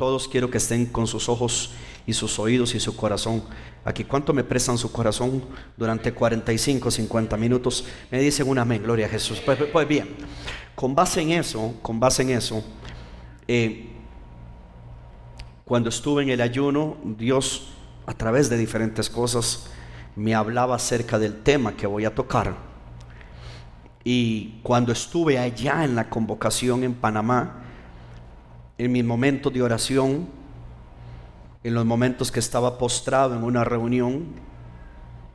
[0.00, 1.72] Todos quiero que estén con sus ojos
[2.06, 3.42] y sus oídos y su corazón.
[3.84, 5.44] Aquí, ¿cuánto me prestan su corazón
[5.76, 7.84] durante 45, 50 minutos?
[8.10, 9.42] Me dicen un amén, gloria a Jesús.
[9.44, 10.08] Pues, pues, pues bien,
[10.74, 12.64] con base en eso, con base en eso,
[13.46, 13.90] eh,
[15.66, 17.68] cuando estuve en el ayuno, Dios
[18.06, 19.66] a través de diferentes cosas
[20.16, 22.56] me hablaba acerca del tema que voy a tocar.
[24.02, 27.59] Y cuando estuve allá en la convocación en Panamá,
[28.80, 30.26] en mi momento de oración,
[31.62, 34.24] en los momentos que estaba postrado en una reunión,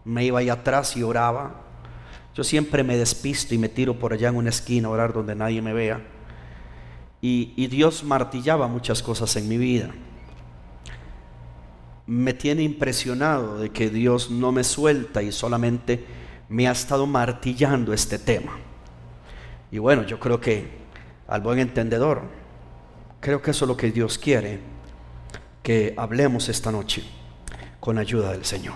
[0.03, 1.61] me iba allá atrás y oraba.
[2.33, 5.35] Yo siempre me despisto y me tiro por allá en una esquina a orar donde
[5.35, 6.01] nadie me vea.
[7.21, 9.91] Y, y Dios martillaba muchas cosas en mi vida.
[12.07, 16.03] Me tiene impresionado de que Dios no me suelta y solamente
[16.49, 18.53] me ha estado martillando este tema.
[19.71, 20.67] Y bueno, yo creo que
[21.27, 22.23] al buen entendedor,
[23.25, 24.59] Creo que eso es lo que Dios quiere
[25.63, 27.03] que hablemos esta noche
[27.79, 28.75] con ayuda del Señor.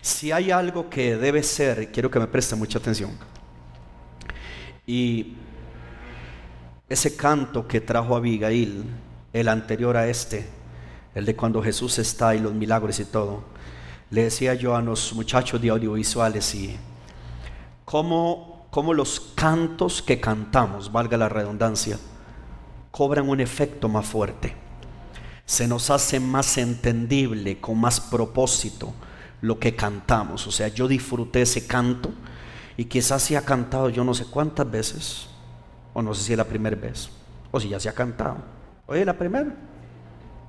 [0.00, 3.10] Si hay algo que debe ser, quiero que me preste mucha atención.
[4.86, 5.34] Y
[6.88, 8.86] ese canto que trajo Abigail,
[9.34, 10.48] el anterior a este,
[11.14, 13.44] el de cuando Jesús está y los milagros y todo,
[14.08, 16.74] le decía yo a los muchachos de audiovisuales y
[17.84, 21.98] cómo, cómo los cantos que cantamos, valga la redundancia,
[22.90, 24.54] cobran un efecto más fuerte.
[25.44, 28.92] Se nos hace más entendible, con más propósito
[29.40, 30.46] lo que cantamos.
[30.46, 32.10] O sea, yo disfruté ese canto
[32.76, 35.28] y quizás se ha cantado yo no sé cuántas veces,
[35.94, 37.10] o no sé si es la primera vez,
[37.50, 38.36] o si ya se ha cantado.
[38.86, 39.54] Oye, la primera.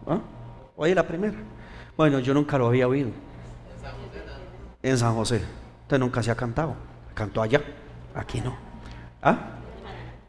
[0.08, 0.20] ¿Ah?
[0.76, 1.38] Oye, la primera.
[1.96, 3.10] Bueno, yo nunca lo había oído.
[4.82, 5.42] En San José.
[5.82, 6.76] Usted nunca se ha cantado.
[7.14, 7.62] Cantó allá.
[8.16, 8.56] Aquí no.
[9.22, 9.60] ¿Ah?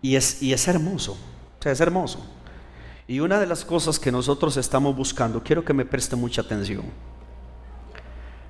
[0.03, 1.17] Y es, y es hermoso
[1.69, 2.25] es hermoso.
[3.07, 6.85] Y una de las cosas que nosotros estamos buscando, quiero que me preste mucha atención.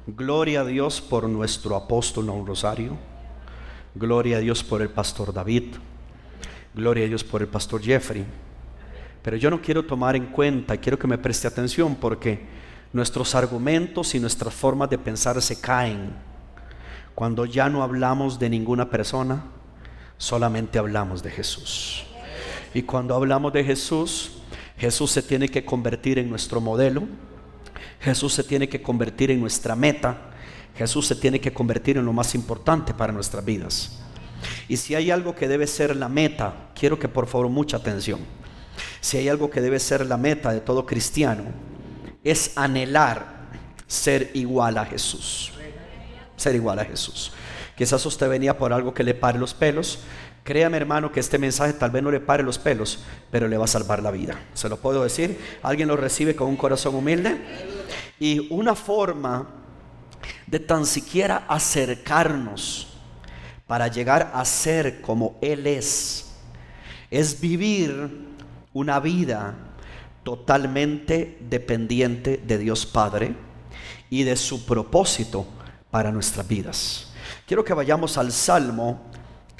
[0.06, 2.96] Gloria a Dios por nuestro apóstol Don Rosario.
[3.94, 5.76] Gloria a Dios por el pastor David.
[6.74, 8.24] Gloria a Dios por el pastor Jeffrey.
[9.22, 12.46] Pero yo no quiero tomar en cuenta, quiero que me preste atención porque
[12.92, 16.12] nuestros argumentos y nuestras formas de pensar se caen
[17.14, 19.44] cuando ya no hablamos de ninguna persona,
[20.16, 22.09] solamente hablamos de Jesús.
[22.72, 24.32] Y cuando hablamos de Jesús,
[24.78, 27.04] Jesús se tiene que convertir en nuestro modelo.
[28.00, 30.30] Jesús se tiene que convertir en nuestra meta.
[30.76, 34.00] Jesús se tiene que convertir en lo más importante para nuestras vidas.
[34.68, 38.20] Y si hay algo que debe ser la meta, quiero que por favor mucha atención.
[39.00, 41.44] Si hay algo que debe ser la meta de todo cristiano,
[42.24, 43.48] es anhelar
[43.86, 45.52] ser igual a Jesús.
[46.36, 47.32] Ser igual a Jesús.
[47.76, 50.00] Quizás usted venía por algo que le pare los pelos,
[50.50, 53.66] Créame hermano que este mensaje tal vez no le pare los pelos, pero le va
[53.66, 54.36] a salvar la vida.
[54.52, 55.38] Se lo puedo decir.
[55.62, 57.40] ¿Alguien lo recibe con un corazón humilde?
[58.18, 59.48] Y una forma
[60.48, 62.88] de tan siquiera acercarnos
[63.68, 66.32] para llegar a ser como Él es,
[67.12, 68.26] es vivir
[68.72, 69.54] una vida
[70.24, 73.36] totalmente dependiente de Dios Padre
[74.10, 75.46] y de su propósito
[75.92, 77.12] para nuestras vidas.
[77.46, 79.09] Quiero que vayamos al Salmo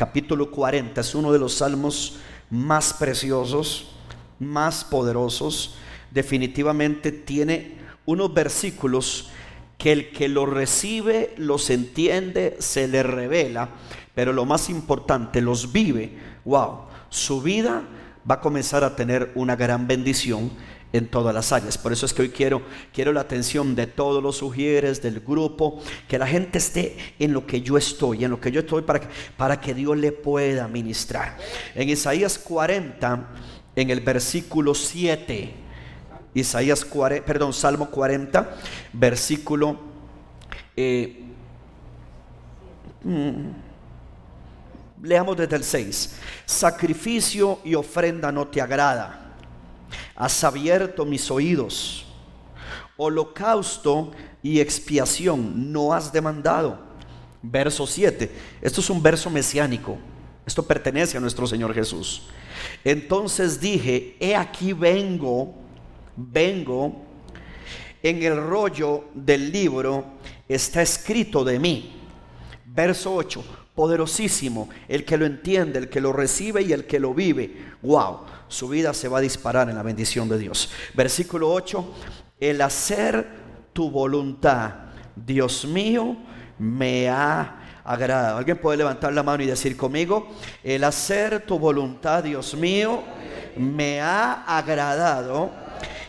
[0.01, 2.17] capítulo 40 es uno de los salmos
[2.49, 3.91] más preciosos,
[4.39, 5.75] más poderosos.
[6.11, 9.29] Definitivamente tiene unos versículos
[9.77, 13.69] que el que lo recibe, los entiende, se le revela,
[14.15, 16.17] pero lo más importante, los vive.
[16.47, 17.83] Wow, su vida
[18.29, 20.51] va a comenzar a tener una gran bendición
[20.93, 21.79] en todas las áreas.
[21.79, 22.63] Por eso es que hoy quiero,
[22.93, 27.47] quiero la atención de todos los sugieres del grupo, que la gente esté en lo
[27.47, 30.67] que yo estoy, en lo que yo estoy para que, para que Dios le pueda
[30.69, 31.37] ministrar.
[31.75, 33.29] En Isaías 40,
[33.77, 35.55] en el versículo 7,
[36.35, 38.57] Isaías 40, perdón, Salmo 40,
[38.93, 39.91] versículo...
[40.77, 41.25] Eh,
[43.05, 43.51] mm,
[45.03, 46.17] leamos desde el 6.
[46.47, 49.30] Sacrificio y ofrenda no te agrada
[50.15, 52.07] has abierto mis oídos.
[52.97, 56.79] Holocausto y expiación no has demandado.
[57.43, 58.31] Verso 7.
[58.61, 59.99] Esto es un verso mesiánico.
[60.45, 62.23] Esto pertenece a nuestro Señor Jesús.
[62.85, 65.55] Entonces dije, he aquí vengo,
[66.17, 67.05] vengo,
[68.03, 70.05] en el rollo del libro
[70.49, 71.97] está escrito de mí.
[72.65, 73.45] Verso 8,
[73.81, 77.57] poderosísimo, el que lo entiende, el que lo recibe y el que lo vive.
[77.81, 78.19] Wow
[78.51, 80.71] su vida se va a disparar en la bendición de Dios.
[80.93, 81.95] Versículo 8,
[82.41, 83.27] el hacer
[83.73, 84.73] tu voluntad,
[85.15, 86.17] Dios mío,
[86.59, 88.39] me ha agradado.
[88.39, 90.29] ¿Alguien puede levantar la mano y decir conmigo,
[90.65, 93.03] el hacer tu voluntad, Dios mío,
[93.57, 95.51] me ha agradado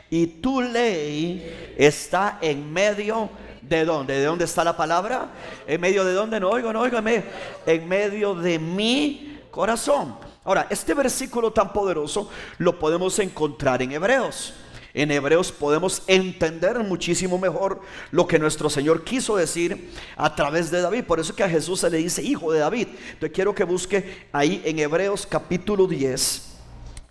[0.09, 3.29] y tu ley está en medio
[3.77, 4.19] de dónde?
[4.19, 5.29] ¿De dónde está la palabra?
[5.67, 6.39] ¿En medio de dónde?
[6.39, 10.15] No oigo, no oigo, en medio de mi corazón.
[10.43, 14.53] Ahora, este versículo tan poderoso lo podemos encontrar en Hebreos.
[14.93, 17.81] En Hebreos podemos entender muchísimo mejor
[18.11, 21.05] lo que nuestro Señor quiso decir a través de David.
[21.05, 22.87] Por eso que a Jesús se le dice hijo de David.
[23.13, 26.57] Entonces quiero que busque ahí en Hebreos capítulo 10.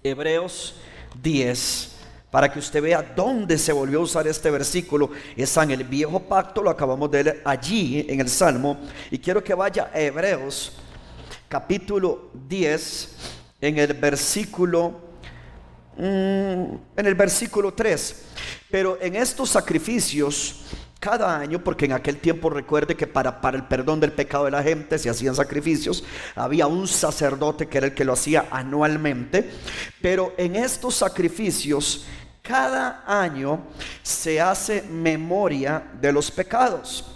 [0.03, 0.75] Hebreos
[1.23, 2.00] 10
[2.31, 5.11] para que usted vea dónde se volvió a usar este versículo.
[5.37, 8.79] Está en el viejo pacto, lo acabamos de leer allí en el Salmo.
[9.11, 10.73] Y quiero que vaya a Hebreos
[11.49, 13.09] capítulo 10,
[13.61, 15.01] en el versículo,
[15.97, 18.23] mm, en el versículo 3.
[18.71, 20.61] Pero en estos sacrificios,
[21.01, 24.51] cada año, porque en aquel tiempo recuerde que para, para el perdón del pecado de
[24.51, 26.05] la gente se hacían sacrificios,
[26.37, 29.51] había un sacerdote que era el que lo hacía anualmente,
[30.03, 32.05] pero en estos sacrificios
[32.43, 33.61] cada año
[34.03, 37.07] se hace memoria de los pecados.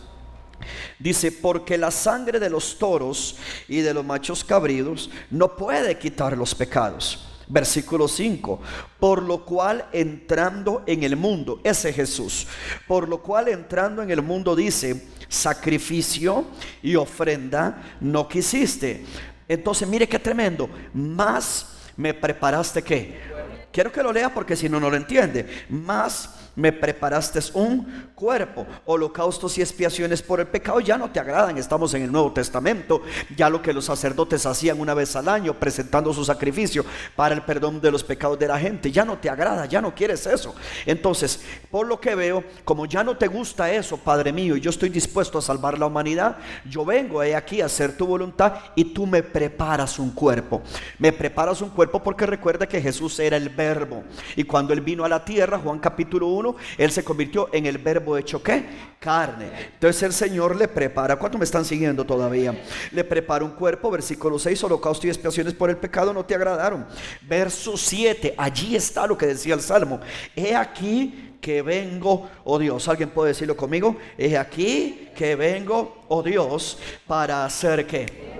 [0.98, 3.36] Dice, porque la sangre de los toros
[3.68, 7.33] y de los machos cabridos no puede quitar los pecados.
[7.48, 8.60] Versículo 5,
[8.98, 12.46] por lo cual entrando en el mundo, ese Jesús,
[12.86, 16.46] por lo cual entrando en el mundo dice, sacrificio
[16.82, 19.04] y ofrenda no quisiste.
[19.46, 23.34] Entonces mire qué tremendo, más me preparaste que.
[23.70, 25.66] Quiero que lo lea porque si no, no lo entiende.
[25.68, 28.66] Más me preparaste un cuerpo.
[28.86, 31.58] Holocaustos y expiaciones por el pecado ya no te agradan.
[31.58, 33.02] Estamos en el Nuevo Testamento.
[33.36, 36.84] Ya lo que los sacerdotes hacían una vez al año, presentando su sacrificio
[37.16, 39.94] para el perdón de los pecados de la gente, ya no te agrada, ya no
[39.94, 40.54] quieres eso.
[40.86, 41.40] Entonces,
[41.70, 44.88] por lo que veo, como ya no te gusta eso, Padre mío, y yo estoy
[44.88, 46.36] dispuesto a salvar la humanidad,
[46.68, 50.62] yo vengo aquí a hacer tu voluntad y tú me preparas un cuerpo.
[50.98, 54.04] Me preparas un cuerpo porque recuerda que Jesús era el verbo.
[54.36, 56.43] Y cuando él vino a la tierra, Juan capítulo 1,
[56.78, 58.64] él se convirtió en el verbo hecho qué?
[58.98, 59.50] Carne.
[59.74, 62.54] Entonces el Señor le prepara, ¿cuánto me están siguiendo todavía?
[62.90, 66.86] Le prepara un cuerpo, versículo 6, holocausto y expiaciones por el pecado no te agradaron.
[67.22, 70.00] Verso 7, allí está lo que decía el Salmo.
[70.34, 73.98] He aquí que vengo, oh Dios, ¿alguien puede decirlo conmigo?
[74.16, 78.32] He aquí que vengo, oh Dios, para hacer qué?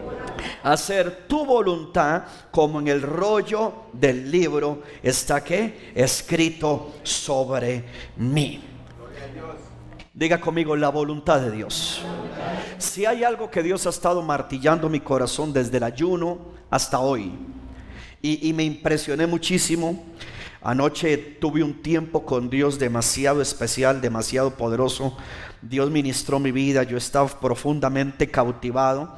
[0.62, 7.84] hacer tu voluntad como en el rollo del libro está que escrito sobre
[8.16, 8.64] mí.
[10.14, 12.00] Diga conmigo la voluntad de Dios.
[12.78, 16.38] Si hay algo que Dios ha estado martillando mi corazón desde el ayuno
[16.70, 17.32] hasta hoy,
[18.22, 20.02] y me impresioné muchísimo,
[20.64, 25.14] Anoche tuve un tiempo con Dios demasiado especial, demasiado poderoso.
[25.60, 29.14] Dios ministró mi vida, yo estaba profundamente cautivado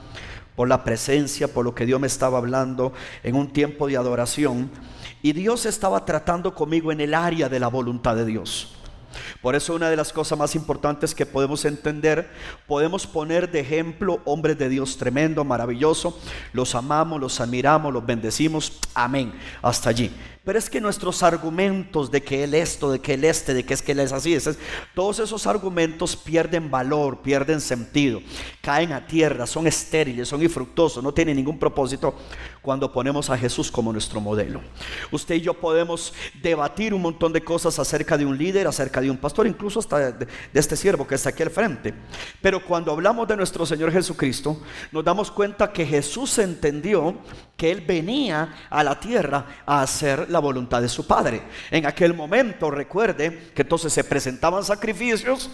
[0.56, 4.68] por la presencia, por lo que Dios me estaba hablando en un tiempo de adoración.
[5.22, 8.72] Y Dios estaba tratando conmigo en el área de la voluntad de Dios.
[9.40, 12.28] Por eso una de las cosas más importantes que podemos entender,
[12.66, 16.18] podemos poner de ejemplo hombres de Dios tremendo, maravilloso,
[16.52, 19.32] los amamos, los admiramos, los bendecimos, amén,
[19.62, 20.10] hasta allí.
[20.46, 23.74] Pero es que nuestros argumentos de que Él esto, de que Él este, de que
[23.74, 24.48] es que Él es así, es,
[24.94, 28.22] todos esos argumentos pierden valor, pierden sentido,
[28.62, 32.14] caen a tierra, son estériles, son infructuosos, no tienen ningún propósito
[32.62, 34.60] cuando ponemos a Jesús como nuestro modelo.
[35.10, 39.10] Usted y yo podemos debatir un montón de cosas acerca de un líder, acerca de
[39.10, 41.92] un pastor, incluso hasta de, de este siervo que está aquí al frente.
[42.40, 44.62] Pero cuando hablamos de nuestro Señor Jesucristo,
[44.92, 47.16] nos damos cuenta que Jesús entendió
[47.56, 51.42] que Él venía a la tierra a hacer la voluntad de su Padre.
[51.70, 55.50] En aquel momento, recuerde que entonces se presentaban sacrificios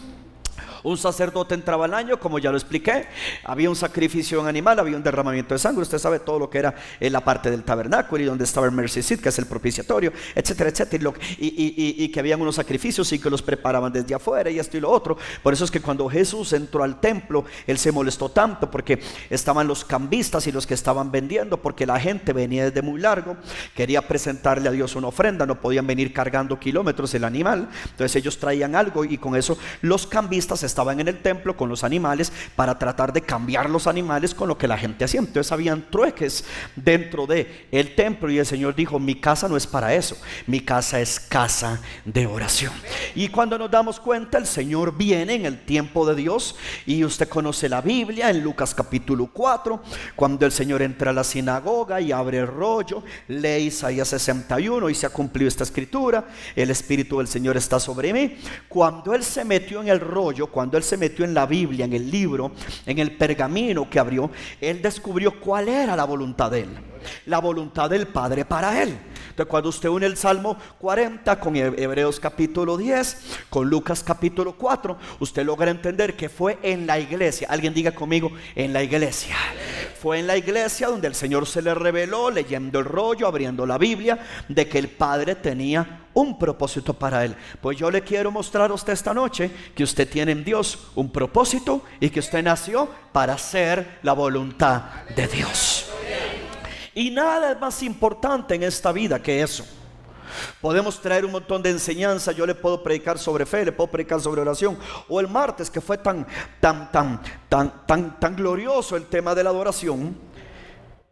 [0.82, 3.06] un sacerdote entraba al año, como ya lo expliqué.
[3.44, 5.82] Había un sacrificio en animal, había un derramamiento de sangre.
[5.82, 8.72] Usted sabe todo lo que era en la parte del tabernáculo y donde estaba el
[8.72, 11.12] mercy seat, que es el propiciatorio, etcétera, etcétera.
[11.38, 14.80] Y, y, que habían unos sacrificios y que los preparaban desde afuera y esto y
[14.80, 15.16] lo otro.
[15.42, 19.66] Por eso es que cuando Jesús entró al templo, él se molestó tanto porque estaban
[19.66, 23.36] los cambistas y los que estaban vendiendo, porque la gente venía desde muy largo,
[23.74, 27.68] quería presentarle a Dios una ofrenda, no podían venir cargando kilómetros el animal.
[27.84, 31.84] Entonces ellos traían algo y con eso los cambistas estaban en el templo con los
[31.84, 35.20] animales para tratar de cambiar los animales con lo que la gente hacía.
[35.20, 39.66] Entonces habían trueques dentro de el templo y el Señor dijo, mi casa no es
[39.66, 42.72] para eso, mi casa es casa de oración.
[43.14, 47.28] Y cuando nos damos cuenta, el Señor viene en el tiempo de Dios y usted
[47.28, 49.82] conoce la Biblia en Lucas capítulo 4,
[50.16, 54.94] cuando el Señor entra a la sinagoga y abre el rollo, lee Isaías 61 y
[54.94, 56.24] se ha cumplido esta escritura,
[56.56, 58.36] el Espíritu del Señor está sobre mí.
[58.68, 61.92] Cuando Él se metió en el rollo, cuando él se metió en la Biblia, en
[61.92, 62.52] el libro,
[62.86, 66.68] en el pergamino que abrió, él descubrió cuál era la voluntad de él.
[67.26, 68.96] La voluntad del Padre para él.
[69.32, 74.98] Entonces, cuando usted une el Salmo 40 con Hebreos capítulo 10, con Lucas capítulo 4,
[75.20, 77.48] usted logra entender que fue en la iglesia.
[77.50, 79.34] Alguien diga conmigo, en la iglesia.
[80.02, 83.78] Fue en la iglesia donde el Señor se le reveló, leyendo el rollo, abriendo la
[83.78, 84.18] Biblia,
[84.50, 87.34] de que el Padre tenía un propósito para él.
[87.62, 91.10] Pues yo le quiero mostrar a usted esta noche que usted tiene en Dios un
[91.10, 94.82] propósito y que usted nació para hacer la voluntad
[95.16, 95.88] de Dios.
[96.94, 99.64] Y nada es más importante en esta vida que eso.
[100.60, 102.32] Podemos traer un montón de enseñanza.
[102.32, 104.78] Yo le puedo predicar sobre fe, le puedo predicar sobre oración.
[105.08, 106.26] O el martes que fue tan,
[106.60, 110.16] tan, tan, tan, tan, tan glorioso el tema de la adoración.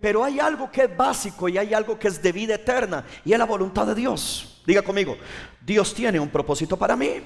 [0.01, 3.33] Pero hay algo que es básico y hay algo que es de vida eterna y
[3.33, 4.63] es la voluntad de Dios.
[4.67, 5.17] Diga conmigo,
[5.61, 7.21] Dios tiene un propósito para mí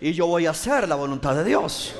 [0.00, 1.94] y yo voy a hacer la voluntad de Dios.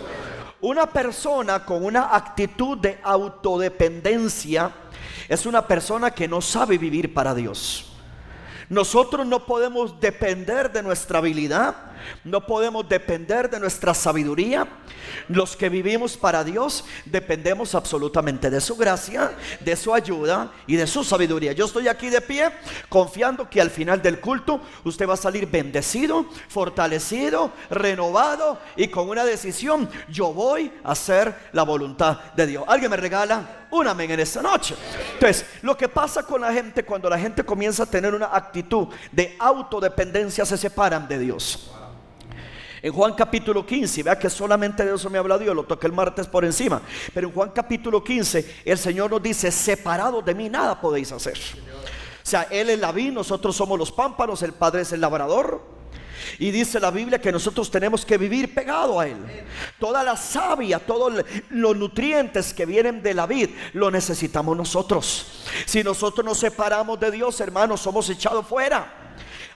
[0.60, 4.70] Una persona con una actitud de autodependencia
[5.28, 7.86] es una persona que no sabe vivir para Dios.
[8.68, 11.74] Nosotros no podemos depender de nuestra habilidad,
[12.24, 14.66] no podemos depender de nuestra sabiduría.
[15.28, 20.86] Los que vivimos para Dios dependemos absolutamente de su gracia, de su ayuda y de
[20.86, 21.52] su sabiduría.
[21.52, 22.50] Yo estoy aquí de pie
[22.88, 29.08] confiando que al final del culto usted va a salir bendecido, fortalecido, renovado y con
[29.08, 29.88] una decisión.
[30.08, 32.64] Yo voy a hacer la voluntad de Dios.
[32.66, 33.66] ¿Alguien me regala?
[33.70, 34.74] un amén en esta noche.
[35.14, 38.88] Entonces, lo que pasa con la gente cuando la gente comienza a tener una actitud
[39.12, 41.70] de autodependencia, se separan de Dios.
[42.86, 45.92] En Juan capítulo 15, vea que solamente de eso me habla Dios, lo toqué el
[45.92, 46.80] martes por encima.
[47.12, 51.36] Pero en Juan capítulo 15, el Señor nos dice: Separados de mí, nada podéis hacer.
[51.36, 55.62] O sea, Él es la vid, nosotros somos los pámpanos, el Padre es el labrador.
[56.38, 59.16] Y dice la Biblia que nosotros tenemos que vivir pegado a Él.
[59.80, 65.42] Toda la savia, todos los nutrientes que vienen de la vid, lo necesitamos nosotros.
[65.64, 69.06] Si nosotros nos separamos de Dios, hermanos, somos echados fuera.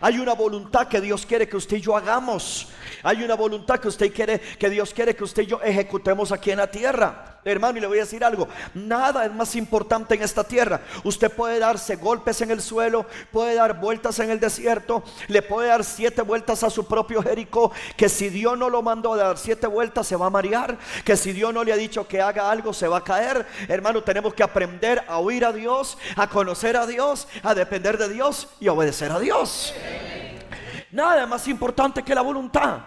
[0.00, 2.66] Hay una voluntad que Dios quiere que usted y yo hagamos.
[3.02, 6.50] Hay una voluntad que usted quiere, que Dios quiere que usted y yo ejecutemos aquí
[6.50, 7.30] en la tierra.
[7.42, 10.82] Hermano, y le voy a decir algo, nada es más importante en esta tierra.
[11.04, 15.68] Usted puede darse golpes en el suelo, puede dar vueltas en el desierto, le puede
[15.68, 19.38] dar siete vueltas a su propio Jericó, que si Dios no lo mandó a dar
[19.38, 22.50] siete vueltas se va a marear, que si Dios no le ha dicho que haga
[22.50, 23.46] algo se va a caer.
[23.68, 28.10] Hermano, tenemos que aprender a oír a Dios, a conocer a Dios, a depender de
[28.10, 29.72] Dios y obedecer a Dios.
[30.92, 32.80] Nada más importante que la voluntad.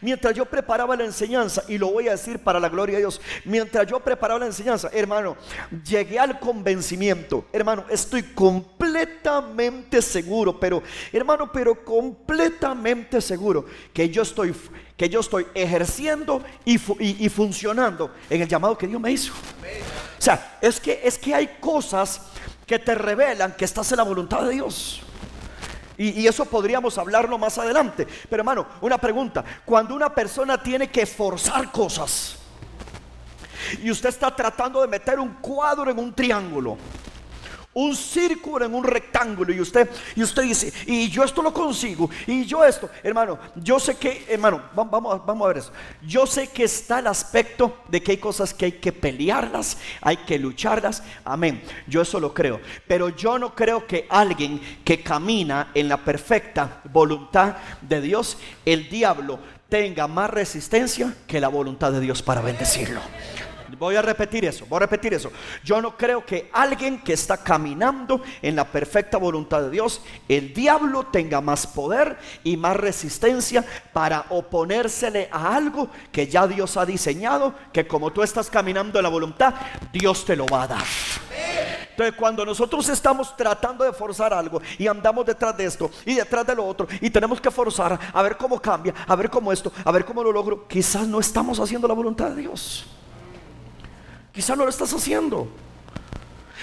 [0.00, 3.20] Mientras yo preparaba la enseñanza, y lo voy a decir para la gloria de Dios,
[3.44, 5.36] mientras yo preparaba la enseñanza, hermano,
[5.84, 10.82] llegué al convencimiento, hermano, estoy completamente seguro, pero,
[11.12, 14.54] hermano, pero completamente seguro que yo estoy,
[14.96, 16.74] que yo estoy ejerciendo y,
[17.24, 19.32] y funcionando en el llamado que Dios me hizo.
[19.32, 22.22] O sea, es que, es que hay cosas
[22.66, 25.02] que te revelan que estás en la voluntad de Dios.
[26.02, 28.06] Y, eso podríamos hablarlo más adelante.
[28.06, 29.44] Pero hermano, una pregunta.
[29.66, 32.38] Cuando una persona tiene que forzar cosas
[33.82, 36.78] y usted está tratando de meter un cuadro en un triángulo
[37.74, 42.10] un círculo en un rectángulo y usted y usted dice y yo esto lo consigo
[42.26, 45.72] y yo esto hermano yo sé que hermano vamos, vamos a ver eso.
[46.02, 50.18] Yo sé que está el aspecto de que hay cosas que hay que pelearlas hay
[50.18, 51.02] que lucharlas.
[51.24, 51.62] Amén.
[51.86, 52.60] Yo eso lo creo.
[52.86, 58.88] Pero yo no creo que alguien que camina en la perfecta voluntad de Dios el
[58.88, 63.00] diablo tenga más resistencia que la voluntad de Dios para bendecirlo
[63.78, 65.30] Voy a repetir eso, voy a repetir eso.
[65.64, 70.52] Yo no creo que alguien que está caminando en la perfecta voluntad de Dios, el
[70.54, 76.86] diablo tenga más poder y más resistencia para oponérsele a algo que ya Dios ha
[76.86, 79.54] diseñado, que como tú estás caminando en la voluntad,
[79.92, 80.84] Dios te lo va a dar.
[81.90, 86.46] Entonces, cuando nosotros estamos tratando de forzar algo y andamos detrás de esto y detrás
[86.46, 89.70] de lo otro y tenemos que forzar a ver cómo cambia, a ver cómo esto,
[89.84, 92.86] a ver cómo lo logro, quizás no estamos haciendo la voluntad de Dios.
[94.40, 95.46] Quizá no lo estás haciendo.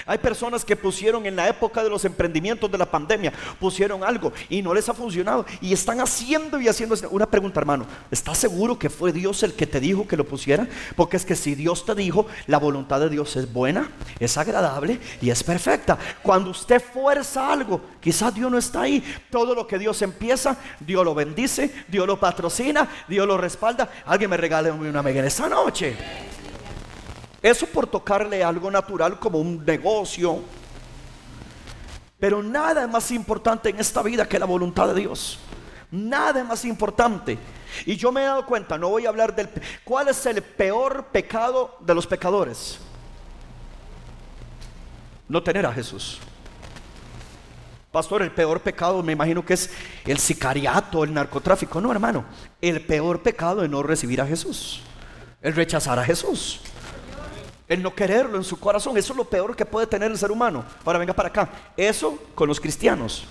[0.04, 4.32] Hay personas que pusieron en la época de los emprendimientos de la pandemia, pusieron algo
[4.48, 6.96] y no les ha funcionado y están haciendo y haciendo.
[7.10, 10.66] Una pregunta, hermano, ¿estás seguro que fue Dios el que te dijo que lo pusiera?
[10.96, 14.98] Porque es que si Dios te dijo, la voluntad de Dios es buena, es agradable
[15.20, 15.96] y es perfecta.
[16.20, 19.04] Cuando usted fuerza algo, quizás Dios no está ahí.
[19.30, 23.88] Todo lo que Dios empieza, Dios lo bendice, Dios lo patrocina, Dios lo respalda.
[24.04, 25.96] Alguien me regale una mega en esta noche.
[27.42, 30.40] Eso por tocarle algo natural como un negocio.
[32.18, 35.38] Pero nada es más importante en esta vida que la voluntad de Dios.
[35.90, 37.38] Nada es más importante.
[37.86, 39.48] Y yo me he dado cuenta, no voy a hablar del...
[39.84, 42.78] ¿Cuál es el peor pecado de los pecadores?
[45.28, 46.18] No tener a Jesús.
[47.92, 49.70] Pastor, el peor pecado me imagino que es
[50.04, 51.80] el sicariato, el narcotráfico.
[51.80, 52.24] No, hermano,
[52.60, 54.82] el peor pecado es no recibir a Jesús,
[55.40, 56.60] el rechazar a Jesús,
[57.68, 58.96] el no quererlo en su corazón.
[58.96, 60.64] Eso es lo peor que puede tener el ser humano.
[60.84, 61.48] Ahora venga para acá.
[61.76, 63.26] Eso con los cristianos.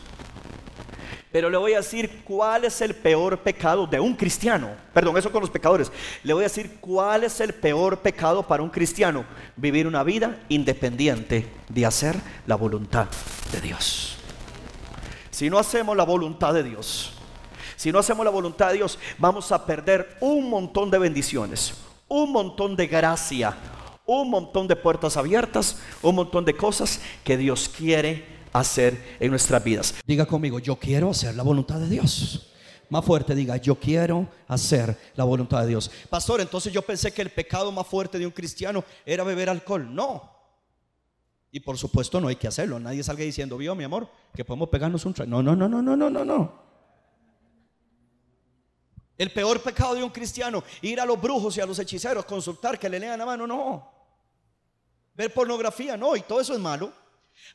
[1.31, 4.69] Pero le voy a decir cuál es el peor pecado de un cristiano.
[4.93, 5.91] Perdón, eso con los pecadores.
[6.23, 9.25] Le voy a decir cuál es el peor pecado para un cristiano.
[9.55, 12.15] Vivir una vida independiente de hacer
[12.45, 13.07] la voluntad
[13.51, 14.17] de Dios.
[15.31, 17.13] Si no hacemos la voluntad de Dios,
[17.75, 21.75] si no hacemos la voluntad de Dios, vamos a perder un montón de bendiciones,
[22.07, 23.55] un montón de gracia,
[24.07, 29.63] un montón de puertas abiertas, un montón de cosas que Dios quiere hacer en nuestras
[29.63, 29.93] vidas.
[30.05, 32.53] Diga conmigo, yo quiero hacer la voluntad de Dios.
[32.89, 35.91] Más fuerte diga, yo quiero hacer la voluntad de Dios.
[36.09, 39.93] Pastor, entonces yo pensé que el pecado más fuerte de un cristiano era beber alcohol.
[39.93, 40.37] No,
[41.51, 42.79] y por supuesto no hay que hacerlo.
[42.79, 45.29] Nadie salga diciendo, vio mi amor, que podemos pegarnos un trago.
[45.29, 46.67] No, no, no, no, no, no, no, no.
[49.17, 52.77] El peor pecado de un cristiano, ir a los brujos y a los hechiceros, consultar
[52.79, 53.96] que le lean la mano, no.
[55.17, 56.93] Ver pornografía, no, y todo eso es malo.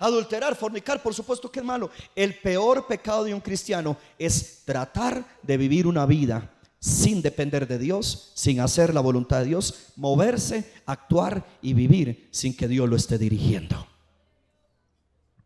[0.00, 1.90] Adulterar, fornicar, por supuesto que es malo.
[2.16, 6.50] El peor pecado de un cristiano es tratar de vivir una vida
[6.80, 12.56] sin depender de Dios, sin hacer la voluntad de Dios, moverse, actuar y vivir sin
[12.56, 13.86] que Dios lo esté dirigiendo.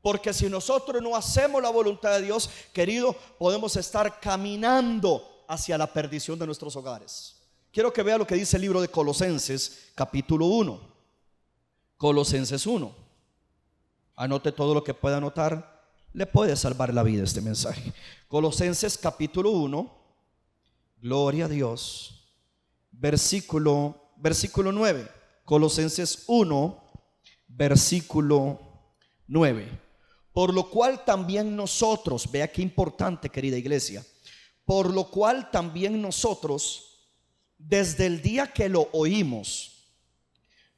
[0.00, 5.92] Porque si nosotros no hacemos la voluntad de Dios, querido, podemos estar caminando hacia la
[5.92, 7.36] perdición de nuestros hogares.
[7.70, 10.95] Quiero que vea lo que dice el libro de Colosenses, capítulo 1.
[11.96, 12.94] Colosenses 1.
[14.16, 15.84] Anote todo lo que pueda anotar.
[16.12, 17.92] Le puede salvar la vida este mensaje.
[18.28, 19.96] Colosenses capítulo 1
[20.98, 22.34] Gloria a Dios.
[22.90, 25.06] Versículo, versículo 9.
[25.44, 26.82] Colosenses 1,
[27.48, 28.58] versículo
[29.28, 29.80] 9.
[30.32, 34.04] Por lo cual también nosotros, vea qué importante querida iglesia,
[34.64, 37.08] por lo cual también nosotros,
[37.56, 39.75] desde el día que lo oímos,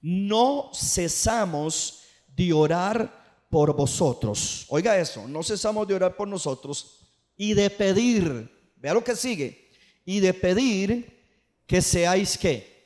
[0.01, 2.05] no cesamos
[2.37, 4.67] de orar por vosotros.
[4.69, 7.07] Oiga eso, no cesamos de orar por nosotros
[7.37, 8.51] y de pedir.
[8.77, 9.71] Vea lo que sigue
[10.05, 11.19] y de pedir
[11.67, 12.79] que seáis qué.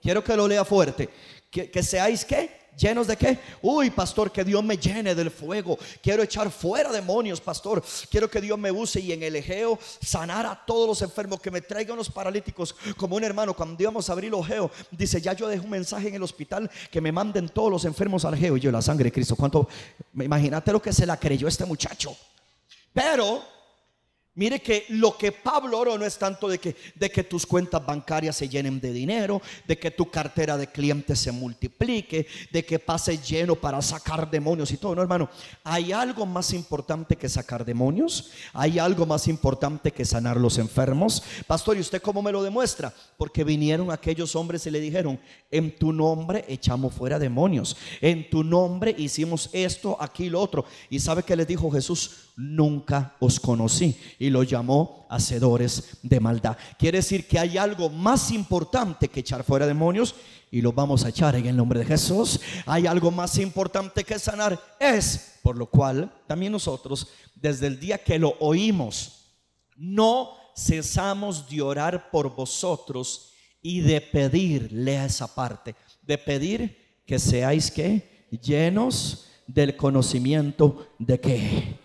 [0.00, 1.08] Quiero que lo lea fuerte.
[1.50, 2.57] Que, seáis qué.
[2.78, 3.40] ¿Llenos de qué?
[3.60, 5.76] Uy, pastor, que Dios me llene del fuego.
[6.00, 7.82] Quiero echar fuera demonios, pastor.
[8.08, 11.50] Quiero que Dios me use y en el Egeo sanar a todos los enfermos, que
[11.50, 12.76] me traigan los paralíticos.
[12.96, 16.06] Como un hermano, cuando íbamos a abrir el Egeo, dice, ya yo dejo un mensaje
[16.06, 18.56] en el hospital que me manden todos los enfermos al Egeo.
[18.56, 19.68] Y yo, la sangre de Cristo, ¿cuánto?
[20.14, 22.16] Imagínate lo que se la creyó este muchacho.
[22.92, 23.57] Pero
[24.38, 27.84] Mire que lo que Pablo oró no es tanto de que, de que tus cuentas
[27.84, 32.78] bancarias se llenen de dinero, de que tu cartera de clientes se multiplique, de que
[32.78, 34.94] pase lleno para sacar demonios y todo.
[34.94, 35.28] No, hermano,
[35.64, 41.20] hay algo más importante que sacar demonios, hay algo más importante que sanar los enfermos.
[41.48, 42.94] Pastor, ¿y usted cómo me lo demuestra?
[43.16, 45.18] Porque vinieron aquellos hombres y le dijeron,
[45.50, 50.64] en tu nombre echamos fuera demonios, en tu nombre hicimos esto, aquí, lo otro.
[50.90, 52.27] ¿Y sabe que les dijo Jesús?
[52.38, 53.98] Nunca os conocí.
[54.18, 56.56] Y lo llamó hacedores de maldad.
[56.78, 60.14] Quiere decir que hay algo más importante que echar fuera demonios
[60.50, 62.40] y lo vamos a echar en el nombre de Jesús.
[62.64, 64.58] Hay algo más importante que sanar.
[64.78, 69.24] Es por lo cual también nosotros, desde el día que lo oímos,
[69.76, 77.18] no cesamos de orar por vosotros y de pedir, lea esa parte, de pedir que
[77.18, 81.78] seáis que llenos del conocimiento de que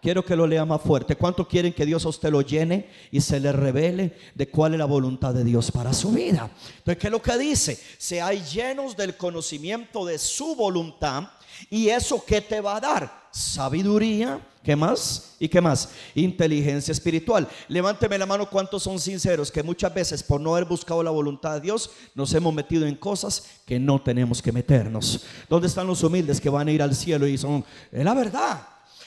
[0.00, 1.16] Quiero que lo lea más fuerte.
[1.16, 4.78] ¿Cuánto quieren que Dios a usted lo llene y se le revele de cuál es
[4.78, 6.50] la voluntad de Dios para su vida?
[6.78, 7.78] Entonces, ¿qué es lo que dice?
[7.98, 11.24] Seáis llenos del conocimiento de su voluntad.
[11.68, 13.28] ¿Y eso qué te va a dar?
[13.32, 14.40] Sabiduría.
[14.62, 15.34] ¿Qué más?
[15.40, 15.88] ¿Y qué más?
[16.14, 17.48] Inteligencia espiritual.
[17.68, 21.54] Levánteme la mano cuántos son sinceros que muchas veces por no haber buscado la voluntad
[21.54, 25.24] de Dios nos hemos metido en cosas que no tenemos que meternos.
[25.48, 28.60] ¿Dónde están los humildes que van a ir al cielo y son, es la verdad?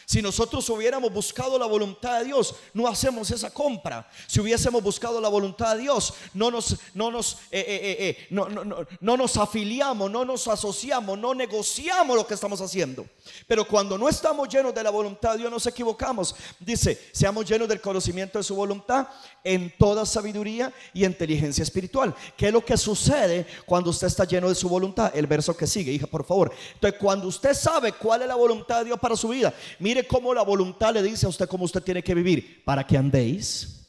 [0.05, 4.09] Si nosotros hubiéramos buscado la voluntad de Dios, no hacemos esa compra.
[4.27, 8.47] Si hubiésemos buscado la voluntad de Dios, no nos, no nos, eh, eh, eh, no,
[8.49, 13.05] no nos afiliamos, no nos asociamos, no negociamos lo que estamos haciendo.
[13.47, 16.35] Pero cuando no estamos llenos de la voluntad de Dios, nos equivocamos.
[16.59, 19.07] Dice, seamos llenos del conocimiento de su voluntad
[19.43, 22.13] en toda sabiduría y inteligencia espiritual.
[22.37, 25.11] ¿Qué es lo que sucede cuando usted está lleno de su voluntad?
[25.15, 26.51] El verso que sigue, hija, por favor.
[26.73, 30.33] Entonces, cuando usted sabe cuál es la voluntad de Dios para su vida, mire cómo
[30.33, 33.87] la voluntad le dice a usted cómo usted tiene que vivir para que andéis.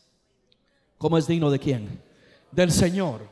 [0.99, 2.03] ¿Cómo es digno de quién?
[2.51, 3.29] Del Señor.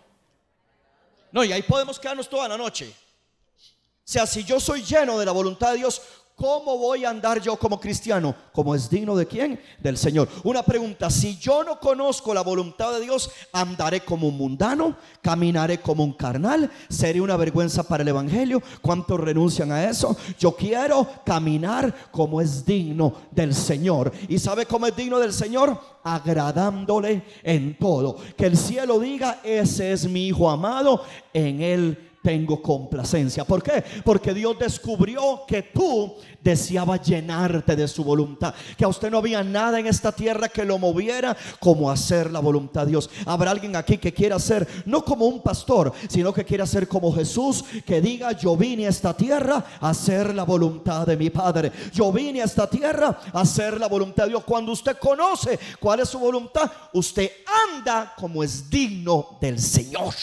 [1.32, 2.92] No, y ahí podemos quedarnos toda la noche.
[2.92, 6.02] O sea, si yo soy lleno de la voluntad de Dios,
[6.40, 8.34] ¿Cómo voy a andar yo como cristiano?
[8.54, 9.60] Como es digno de quién?
[9.78, 10.26] Del Señor.
[10.42, 15.82] Una pregunta, si yo no conozco la voluntad de Dios, andaré como un mundano, caminaré
[15.82, 18.62] como un carnal, seré una vergüenza para el Evangelio.
[18.80, 20.16] ¿Cuántos renuncian a eso?
[20.38, 24.10] Yo quiero caminar como es digno del Señor.
[24.26, 25.78] ¿Y sabe cómo es digno del Señor?
[26.02, 28.16] Agradándole en todo.
[28.34, 33.44] Que el cielo diga, ese es mi Hijo amado, en él tengo complacencia.
[33.44, 33.82] ¿Por qué?
[34.04, 38.54] Porque Dios descubrió que tú deseabas llenarte de su voluntad.
[38.76, 42.40] Que a usted no había nada en esta tierra que lo moviera como hacer la
[42.40, 43.10] voluntad de Dios.
[43.26, 47.12] Habrá alguien aquí que quiera ser no como un pastor, sino que quiera ser como
[47.12, 51.72] Jesús, que diga, yo vine a esta tierra a hacer la voluntad de mi Padre.
[51.92, 54.44] Yo vine a esta tierra a hacer la voluntad de Dios.
[54.44, 57.30] Cuando usted conoce cuál es su voluntad, usted
[57.74, 60.14] anda como es digno del Señor.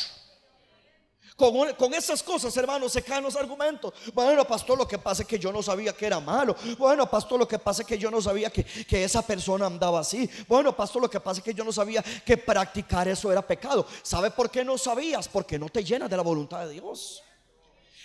[1.37, 3.93] Con, esas cosas, hermanos, se caen los argumentos.
[4.11, 6.55] Bueno, pastor, lo que pasa es que yo no sabía que era malo.
[6.79, 9.99] Bueno, pastor, lo que pasa es que yo no sabía que, que esa persona andaba
[9.99, 10.27] así.
[10.47, 13.85] Bueno, pastor, lo que pasa es que yo no sabía que practicar eso era pecado.
[14.01, 15.27] ¿Sabe por qué no sabías?
[15.27, 17.21] Porque no te llenas de la voluntad de Dios.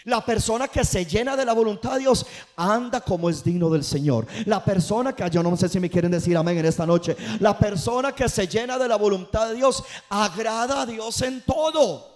[0.04, 3.82] La persona que se llena de la voluntad de Dios anda como es digno del
[3.82, 4.26] Señor.
[4.44, 7.56] La persona que, yo no sé si me quieren decir amén en esta noche, la
[7.58, 12.11] persona que se llena de la voluntad de Dios agrada a Dios en todo.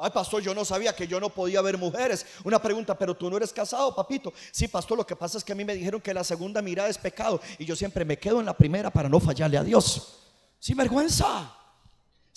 [0.00, 2.24] Ay, pastor, yo no sabía que yo no podía ver mujeres.
[2.44, 4.32] Una pregunta, pero tú no eres casado, papito.
[4.52, 6.88] Sí, pastor, lo que pasa es que a mí me dijeron que la segunda mirada
[6.88, 10.20] es pecado y yo siempre me quedo en la primera para no fallarle a Dios.
[10.60, 11.57] Sin vergüenza.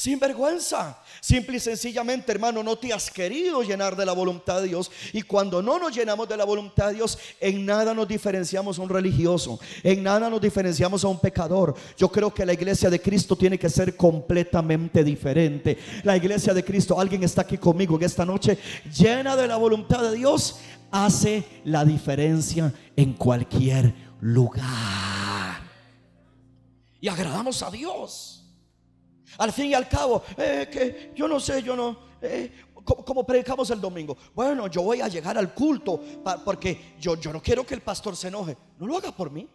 [0.01, 0.97] Sin vergüenza.
[1.19, 4.89] Simple y sencillamente, hermano, no te has querido llenar de la voluntad de Dios.
[5.13, 8.81] Y cuando no nos llenamos de la voluntad de Dios, en nada nos diferenciamos a
[8.81, 9.59] un religioso.
[9.83, 11.75] En nada nos diferenciamos a un pecador.
[11.95, 15.77] Yo creo que la iglesia de Cristo tiene que ser completamente diferente.
[16.01, 18.57] La iglesia de Cristo, alguien está aquí conmigo en esta noche,
[18.91, 25.61] llena de la voluntad de Dios, hace la diferencia en cualquier lugar.
[26.99, 28.30] Y agradamos a Dios.
[29.37, 32.51] Al fin y al cabo, eh, que yo no sé, yo no, eh,
[32.83, 34.17] como, predicamos el domingo.
[34.33, 36.01] Bueno, yo voy a llegar al culto
[36.43, 38.57] porque yo, yo no quiero que el pastor se enoje.
[38.79, 39.47] No lo haga por mí.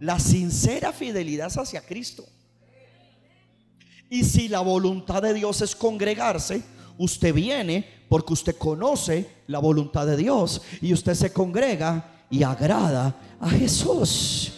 [0.00, 2.24] La sincera fidelidad es hacia Cristo.
[4.08, 6.62] Y si la voluntad de Dios es congregarse,
[6.98, 13.16] usted viene porque usted conoce la voluntad de Dios y usted se congrega y agrada
[13.40, 14.55] a Jesús.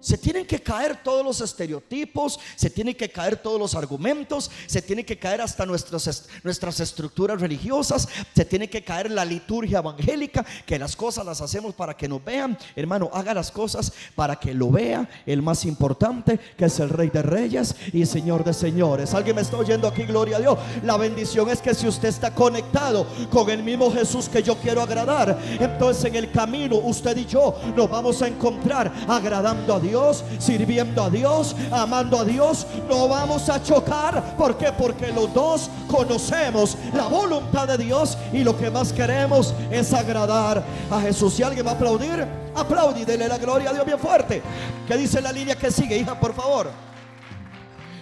[0.00, 4.80] Se tienen que caer todos los estereotipos, se tienen que caer todos los argumentos, se
[4.80, 10.44] tienen que caer hasta nuestras, nuestras estructuras religiosas, se tiene que caer la liturgia evangélica,
[10.64, 12.56] que las cosas las hacemos para que nos vean.
[12.74, 17.10] Hermano, haga las cosas para que lo vea el más importante, que es el Rey
[17.10, 19.12] de Reyes y Señor de Señores.
[19.12, 20.58] Alguien me está oyendo aquí, gloria a Dios.
[20.82, 24.80] La bendición es que si usted está conectado con el mismo Jesús que yo quiero
[24.80, 29.89] agradar, entonces en el camino usted y yo nos vamos a encontrar agradando a Dios
[29.90, 34.36] Dios, sirviendo a Dios, amando a Dios, no vamos a chocar.
[34.36, 34.72] ¿Por qué?
[34.72, 40.62] Porque los dos conocemos la voluntad de Dios y lo que más queremos es agradar
[40.90, 41.34] a Jesús.
[41.34, 42.24] Si alguien va a aplaudir,
[42.54, 44.40] aplaude y dele la gloria a Dios bien fuerte.
[44.86, 46.70] ¿Qué dice la línea que sigue, hija, por favor?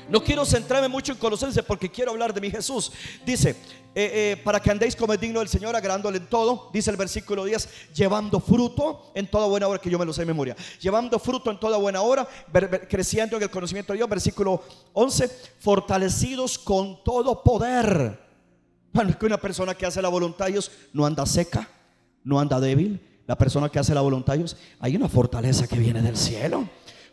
[0.09, 2.91] No quiero centrarme mucho en Colosenses porque quiero hablar de mi Jesús.
[3.27, 3.57] Dice, eh,
[3.95, 7.45] eh, para que andéis como es digno del Señor, agradándole en todo, dice el versículo
[7.45, 11.19] 10, llevando fruto en toda buena hora, que yo me lo sé de memoria, llevando
[11.19, 12.27] fruto en toda buena hora,
[12.89, 18.19] creciendo en el conocimiento de Dios, versículo 11, fortalecidos con todo poder.
[18.93, 21.69] Bueno, es que una persona que hace la voluntad de Dios no anda seca,
[22.25, 23.01] no anda débil.
[23.27, 26.67] La persona que hace la voluntad de Dios, hay una fortaleza que viene del cielo.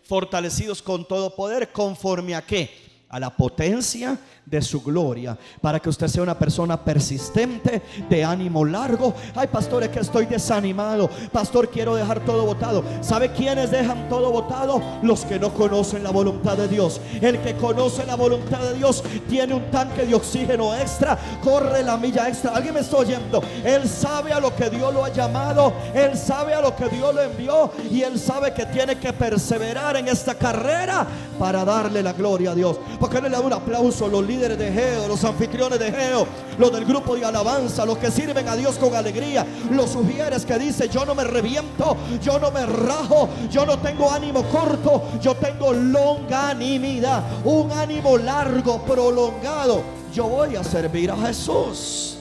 [0.04, 2.85] Fortalecidos con todo poder, conforme a qué?
[3.10, 8.64] A la potencia de su gloria, para que usted sea una persona persistente, de ánimo
[8.64, 9.14] largo.
[9.36, 11.10] Ay, pastor, es que estoy desanimado.
[11.32, 12.84] Pastor, quiero dejar todo votado.
[13.02, 14.82] ¿Sabe quiénes dejan todo votado?
[15.02, 17.02] Los que no conocen la voluntad de Dios.
[17.22, 21.98] El que conoce la voluntad de Dios tiene un tanque de oxígeno extra, corre la
[21.98, 22.52] milla extra.
[22.52, 23.42] ¿Alguien me está oyendo?
[23.64, 27.14] Él sabe a lo que Dios lo ha llamado, él sabe a lo que Dios
[27.14, 31.08] lo envió y él sabe que tiene que perseverar en esta carrera
[31.40, 32.78] para darle la gloria a Dios.
[33.06, 36.26] Porque no le da un aplauso a los líderes de Geo, los anfitriones de Geo,
[36.58, 40.58] los del grupo de alabanza, los que sirven a Dios con alegría, los sugieres que
[40.58, 45.36] dice, yo no me reviento, yo no me rajo, yo no tengo ánimo corto, yo
[45.36, 49.84] tengo longanimidad, un ánimo largo, prolongado.
[50.12, 52.18] Yo voy a servir a Jesús.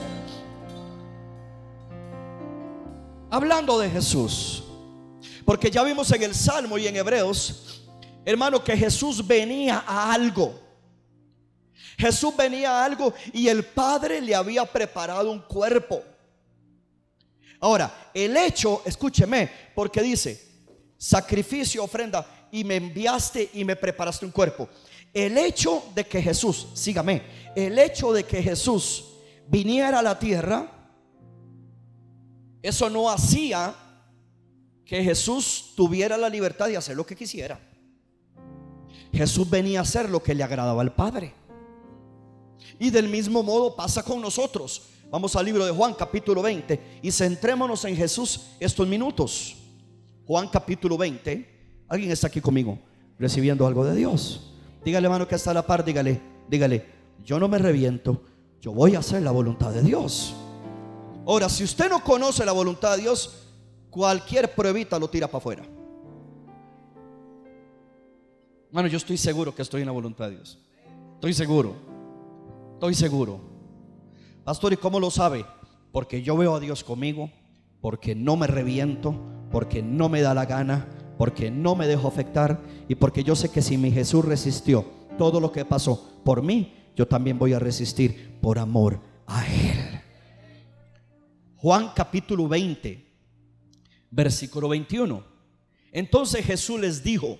[3.31, 4.65] Hablando de Jesús,
[5.47, 7.87] porque ya vimos en el Salmo y en Hebreos,
[8.23, 10.63] hermano, que Jesús venía a algo.
[11.99, 16.03] Jesús venía a algo y el Padre le había preparado un cuerpo.
[17.61, 20.41] Ahora, el hecho, escúcheme, porque dice,
[20.99, 24.69] sacrificio, ofrenda, y me enviaste y me preparaste un cuerpo.
[25.13, 27.23] El hecho de que Jesús, sígame,
[27.57, 29.05] el hecho de que Jesús
[29.49, 30.71] viniera a la tierra,
[32.63, 33.75] eso no hacía
[34.85, 37.59] que Jesús tuviera la libertad de hacer lo que quisiera.
[39.13, 41.35] Jesús venía a hacer lo que le agradaba al Padre.
[42.79, 44.83] Y del mismo modo pasa con nosotros.
[45.11, 49.57] Vamos al libro de Juan capítulo 20 y centrémonos en Jesús estos minutos.
[50.27, 51.85] Juan capítulo 20.
[51.89, 52.79] ¿Alguien está aquí conmigo
[53.19, 54.53] recibiendo algo de Dios?
[54.85, 56.87] Dígale, hermano, que está a la par, dígale, dígale,
[57.25, 58.23] yo no me reviento,
[58.61, 60.35] yo voy a hacer la voluntad de Dios.
[61.27, 63.47] Ahora, si usted no conoce la voluntad de Dios,
[63.91, 65.65] cualquier pruebita lo tira para afuera.
[68.71, 70.59] Bueno, yo estoy seguro que estoy en la voluntad de Dios.
[71.15, 71.94] Estoy seguro.
[72.75, 73.41] Estoy seguro.
[74.45, 75.47] Pastor, ¿y cómo lo sabe?
[75.91, 77.31] Porque yo veo a Dios conmigo,
[77.81, 79.15] porque no me reviento,
[79.51, 83.51] porque no me da la gana, porque no me dejo afectar y porque yo sé
[83.51, 84.85] que si mi Jesús resistió
[85.17, 90.01] todo lo que pasó por mí, yo también voy a resistir por amor a Él.
[91.57, 93.07] Juan capítulo 20,
[94.11, 95.25] versículo 21.
[95.93, 97.39] Entonces Jesús les dijo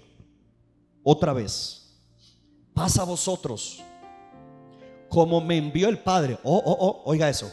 [1.03, 2.01] otra vez,
[2.73, 3.83] pasa a vosotros
[5.15, 6.37] como me envió el Padre.
[6.43, 7.49] Oh, oh, oh, oiga eso.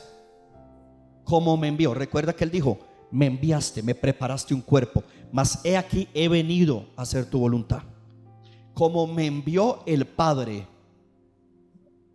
[1.23, 1.93] Como me envió.
[1.93, 2.79] Recuerda que él dijo,
[3.11, 7.83] me enviaste, me preparaste un cuerpo, mas he aquí he venido a hacer tu voluntad.
[8.73, 10.67] Como me envió el Padre.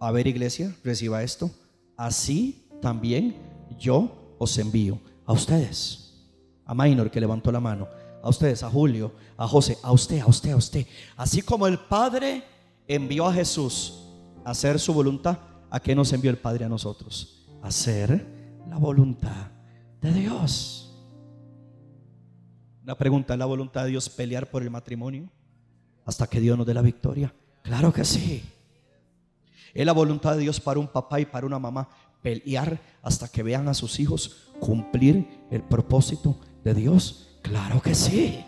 [0.00, 1.48] A ver, iglesia, reciba esto.
[1.96, 3.37] Así también
[3.78, 6.26] yo os envío a ustedes.
[6.64, 7.87] A Minor que levantó la mano.
[8.20, 10.87] A ustedes, a Julio, a José, a usted, a usted, a usted.
[11.16, 12.42] Así como el Padre
[12.88, 14.05] envió a Jesús
[14.46, 15.38] hacer su voluntad,
[15.70, 17.44] ¿a qué nos envió el Padre a nosotros?
[17.62, 18.24] Hacer
[18.68, 19.50] la voluntad
[20.00, 20.94] de Dios.
[22.85, 25.28] Una pregunta, ¿es la voluntad de Dios pelear por el matrimonio
[26.04, 27.35] hasta que Dios nos dé la victoria?
[27.62, 28.44] Claro que sí.
[29.74, 31.88] Es la voluntad de Dios para un papá y para una mamá
[32.22, 37.40] pelear hasta que vean a sus hijos cumplir el propósito de Dios.
[37.42, 38.44] Claro que sí.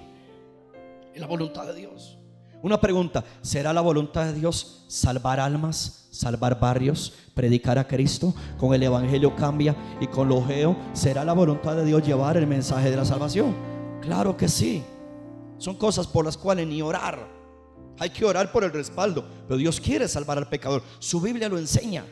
[1.12, 2.17] Es la voluntad de Dios.
[2.62, 8.34] Una pregunta, ¿será la voluntad de Dios salvar almas, salvar barrios, predicar a Cristo?
[8.58, 12.46] Con el Evangelio cambia y con lo geo, ¿será la voluntad de Dios llevar el
[12.46, 13.54] mensaje de la salvación?
[14.00, 14.82] Claro que sí.
[15.58, 17.28] Son cosas por las cuales ni orar.
[18.00, 19.24] Hay que orar por el respaldo.
[19.46, 20.82] Pero Dios quiere salvar al pecador.
[20.98, 22.04] Su Biblia lo enseña.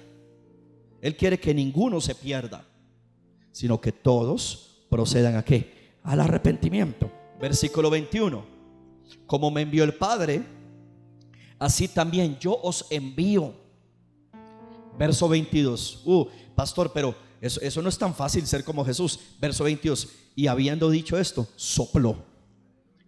[1.01, 2.65] Él quiere que ninguno se pierda,
[3.53, 5.99] sino que todos procedan a qué?
[6.03, 7.11] Al arrepentimiento.
[7.41, 8.56] Versículo 21.
[9.27, 10.45] Como me envió el Padre,
[11.59, 13.55] así también yo os envío.
[14.99, 16.03] Verso 22.
[16.05, 19.19] Uh, pastor, pero eso, eso no es tan fácil ser como Jesús.
[19.41, 20.09] Verso 22.
[20.35, 22.17] Y habiendo dicho esto, sopló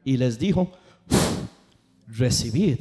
[0.04, 0.72] y les dijo,
[2.06, 2.80] recibid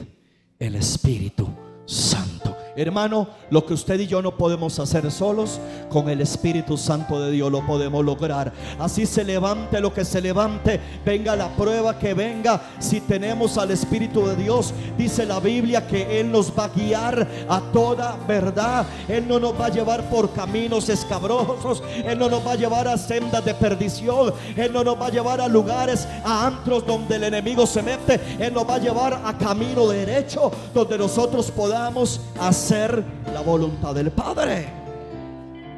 [0.60, 1.50] el Espíritu
[1.86, 2.37] Santo.
[2.78, 5.60] Hermano, lo que usted y yo no podemos hacer solos,
[5.90, 8.54] con el Espíritu Santo de Dios lo podemos lograr.
[8.78, 12.62] Así se levante lo que se levante, venga la prueba que venga.
[12.78, 17.28] Si tenemos al Espíritu de Dios, dice la Biblia que Él nos va a guiar
[17.50, 18.86] a toda verdad.
[19.08, 21.82] Él no nos va a llevar por caminos escabrosos.
[22.06, 24.36] Él no nos va a llevar a sendas de perdición.
[24.56, 28.22] Él no nos va a llevar a lugares, a antros donde el enemigo se mete.
[28.38, 33.02] Él nos va a llevar a camino derecho donde nosotros podamos hacer hacer
[33.32, 34.68] la voluntad del Padre.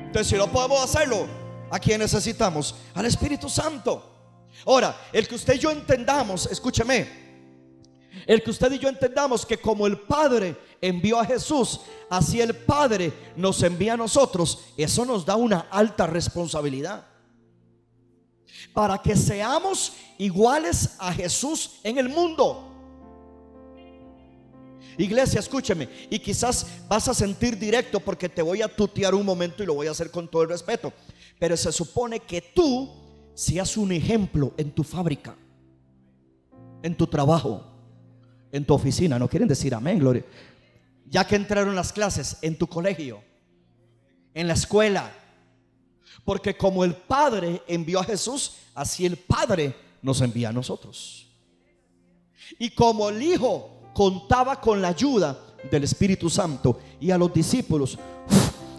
[0.07, 1.27] Entonces, si no podemos hacerlo,
[1.69, 2.73] ¿a quién necesitamos?
[2.95, 4.03] Al Espíritu Santo.
[4.65, 7.07] Ahora, el que usted y yo entendamos, escúcheme,
[8.25, 12.55] el que usted y yo entendamos que como el Padre envió a Jesús, así el
[12.55, 17.05] Padre nos envía a nosotros, eso nos da una alta responsabilidad.
[18.73, 22.68] Para que seamos iguales a Jesús en el mundo.
[24.99, 25.87] Iglesia, escúcheme.
[26.09, 29.75] Y quizás vas a sentir directo porque te voy a tutear un momento y lo
[29.75, 30.91] voy a hacer con todo el respeto.
[31.39, 32.91] Pero se supone que tú
[33.33, 35.37] seas un ejemplo en tu fábrica,
[36.83, 37.65] en tu trabajo,
[38.51, 39.17] en tu oficina.
[39.17, 40.25] No quieren decir amén, gloria.
[41.07, 43.23] Ya que entraron las clases, en tu colegio,
[44.33, 45.13] en la escuela.
[46.25, 51.25] Porque como el Padre envió a Jesús, así el Padre nos envía a nosotros.
[52.59, 55.37] Y como el Hijo contaba con la ayuda
[55.69, 57.97] del Espíritu Santo y a los discípulos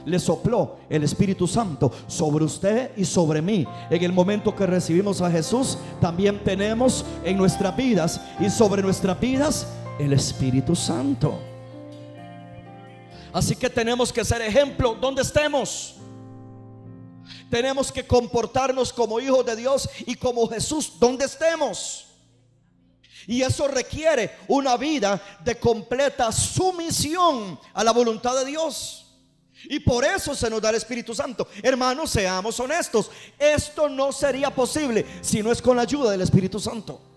[0.04, 3.66] le sopló el Espíritu Santo sobre usted y sobre mí.
[3.90, 9.18] En el momento que recibimos a Jesús, también tenemos en nuestras vidas y sobre nuestras
[9.20, 9.66] vidas
[9.98, 11.38] el Espíritu Santo.
[13.32, 15.96] Así que tenemos que ser ejemplo donde estemos.
[17.48, 22.09] Tenemos que comportarnos como hijos de Dios y como Jesús donde estemos.
[23.26, 29.06] Y eso requiere una vida de completa sumisión a la voluntad de Dios.
[29.64, 31.46] Y por eso se nos da el Espíritu Santo.
[31.62, 33.10] Hermanos, seamos honestos.
[33.38, 37.09] Esto no sería posible si no es con la ayuda del Espíritu Santo.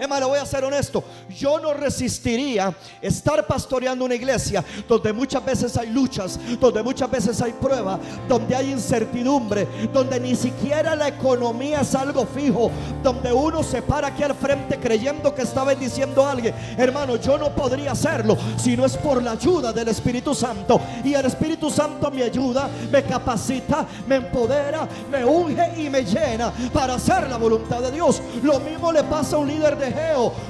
[0.00, 1.04] Hermano, voy a ser honesto.
[1.28, 7.42] Yo no resistiría estar pastoreando una iglesia donde muchas veces hay luchas, donde muchas veces
[7.42, 12.70] hay pruebas, donde hay incertidumbre, donde ni siquiera la economía es algo fijo,
[13.02, 16.54] donde uno se para aquí al frente creyendo que está bendiciendo a alguien.
[16.78, 20.80] Hermano, yo no podría hacerlo si no es por la ayuda del Espíritu Santo.
[21.04, 26.50] Y el Espíritu Santo me ayuda, me capacita, me empodera, me unge y me llena
[26.72, 28.22] para hacer la voluntad de Dios.
[28.42, 29.89] Lo mismo le pasa a un líder de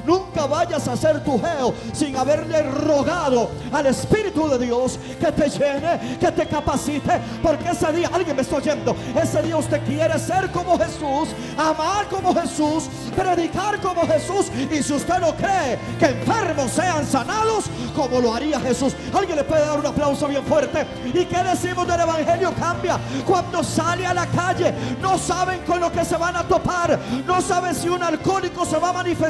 [0.04, 5.48] Nunca vayas a ser tu geo sin haberle rogado al Espíritu de Dios que te
[5.48, 7.20] llene, que te capacite.
[7.42, 12.06] Porque ese día, alguien me está oyendo, ese día usted quiere ser como Jesús, amar
[12.08, 14.50] como Jesús, predicar como Jesús.
[14.70, 19.44] Y si usted no cree que enfermos sean sanados, como lo haría Jesús, alguien le
[19.44, 20.86] puede dar un aplauso bien fuerte.
[21.06, 22.52] ¿Y qué decimos del Evangelio?
[22.58, 24.74] Cambia cuando sale a la calle.
[25.00, 26.98] No saben con lo que se van a topar.
[27.26, 29.29] No saben si un alcohólico se va a manifestar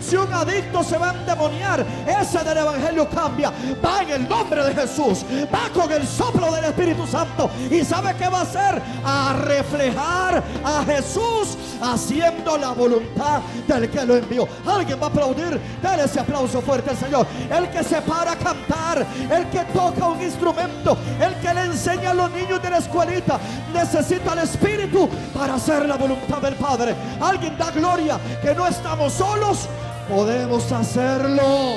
[0.00, 1.84] si un adicto se va a endemoniar,
[2.20, 3.52] ese del Evangelio cambia.
[3.84, 5.24] Va en el nombre de Jesús.
[5.52, 7.50] Va con el soplo del Espíritu Santo.
[7.70, 8.82] ¿Y sabe qué va a hacer?
[9.04, 14.46] A reflejar a Jesús haciendo la voluntad del que lo envió.
[14.66, 15.60] Alguien va a aplaudir.
[15.82, 17.26] Dale ese aplauso fuerte al Señor.
[17.50, 22.10] El que se para a cantar, el que toca un instrumento, el que le enseña
[22.10, 23.38] a los niños de la escuelita,
[23.72, 26.94] necesita el Espíritu para hacer la voluntad del Padre.
[27.20, 29.68] Alguien da gloria que no estamos solos,
[30.08, 31.76] podemos hacerlo.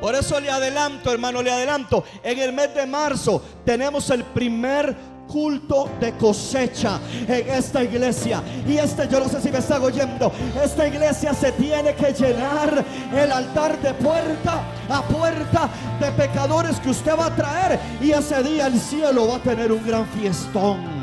[0.00, 2.04] Por eso le adelanto, hermano, le adelanto.
[2.22, 4.96] En el mes de marzo tenemos el primer
[5.28, 8.42] culto de cosecha en esta iglesia.
[8.66, 12.84] Y este, yo no sé si me está oyendo, esta iglesia se tiene que llenar
[13.14, 15.68] el altar de puerta a puerta
[16.00, 17.78] de pecadores que usted va a traer.
[18.00, 21.01] Y ese día el cielo va a tener un gran fiestón.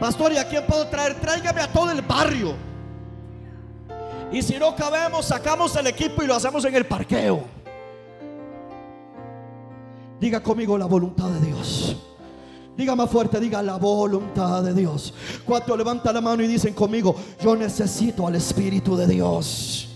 [0.00, 1.20] Pastor, ¿y a quién puedo traer?
[1.20, 2.54] Tráigame a todo el barrio.
[4.32, 7.44] Y si no cabemos, sacamos el equipo y lo hacemos en el parqueo.
[10.18, 11.96] Diga conmigo la voluntad de Dios.
[12.76, 15.12] Diga más fuerte, diga la voluntad de Dios.
[15.44, 19.88] Cuatro levanta la mano y dicen conmigo, yo necesito al Espíritu de Dios.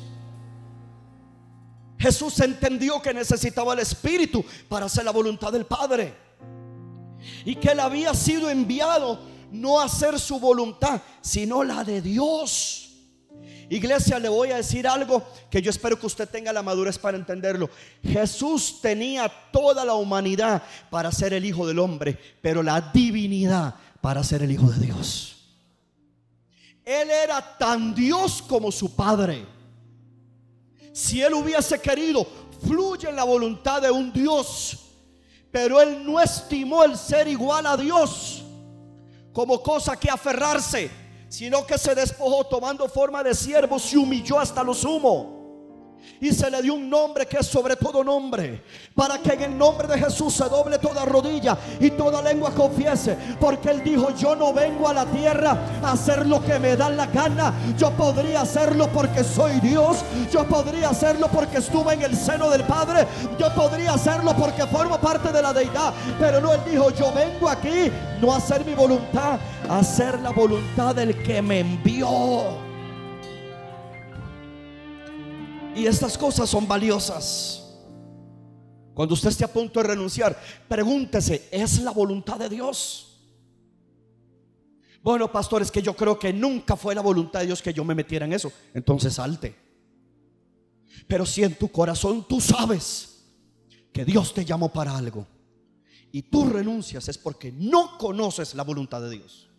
[1.99, 6.15] Jesús entendió que necesitaba el Espíritu para hacer la voluntad del Padre.
[7.47, 9.19] Y que él había sido enviado
[9.55, 12.91] no hacer su voluntad, sino la de Dios.
[13.71, 17.17] Iglesia, le voy a decir algo que yo espero que usted tenga la madurez para
[17.17, 17.71] entenderlo.
[18.03, 24.23] Jesús tenía toda la humanidad para ser el Hijo del Hombre, pero la divinidad para
[24.23, 25.37] ser el Hijo de Dios.
[26.85, 29.47] Él era tan Dios como su Padre.
[30.93, 32.27] Si él hubiese querido,
[32.67, 34.79] fluye la voluntad de un Dios,
[35.51, 38.44] pero él no estimó el ser igual a Dios
[39.35, 40.89] como cosa que aferrarse,
[41.29, 45.34] sino que se despojó tomando forma de siervo, se humilló hasta lo sumo.
[46.21, 48.63] Y se le dio un nombre que es sobre todo nombre.
[48.95, 53.17] Para que en el nombre de Jesús se doble toda rodilla y toda lengua confiese.
[53.41, 56.89] Porque Él dijo, yo no vengo a la tierra a hacer lo que me da
[56.89, 57.53] la gana.
[57.77, 59.99] Yo podría hacerlo porque soy Dios.
[60.33, 63.07] Yo podría hacerlo porque estuve en el seno del Padre.
[63.39, 65.93] Yo podría hacerlo porque formo parte de la deidad.
[66.19, 67.91] Pero no, Él dijo, yo vengo aquí
[68.21, 69.39] no a hacer mi voluntad,
[69.69, 72.64] a hacer la voluntad del que me envió.
[75.75, 77.65] Y estas cosas son valiosas.
[78.95, 83.11] Cuando usted esté a punto de renunciar, pregúntese, ¿es la voluntad de Dios?
[85.03, 87.95] Bueno, pastores, que yo creo que nunca fue la voluntad de Dios que yo me
[87.95, 88.53] metiera en eso.
[88.73, 89.55] Entonces salte.
[91.07, 93.25] Pero si en tu corazón tú sabes
[93.93, 95.27] que Dios te llamó para algo
[96.11, 99.51] y tú renuncias es porque no conoces la voluntad de Dios.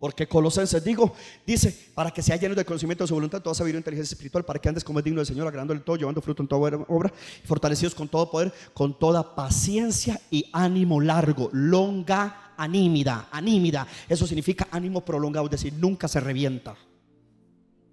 [0.00, 1.12] Porque Colosenses digo,
[1.46, 4.58] dice, para que sea lleno de conocimiento de su voluntad, toda sabiduría inteligencia espiritual, para
[4.58, 7.12] que andes como es digno del Señor, agradando el todo, llevando fruto en toda obra,
[7.44, 13.86] fortalecidos con todo poder, con toda paciencia y ánimo largo, longa anímida, anímida.
[14.08, 16.74] Eso significa ánimo prolongado, es decir, nunca se revienta.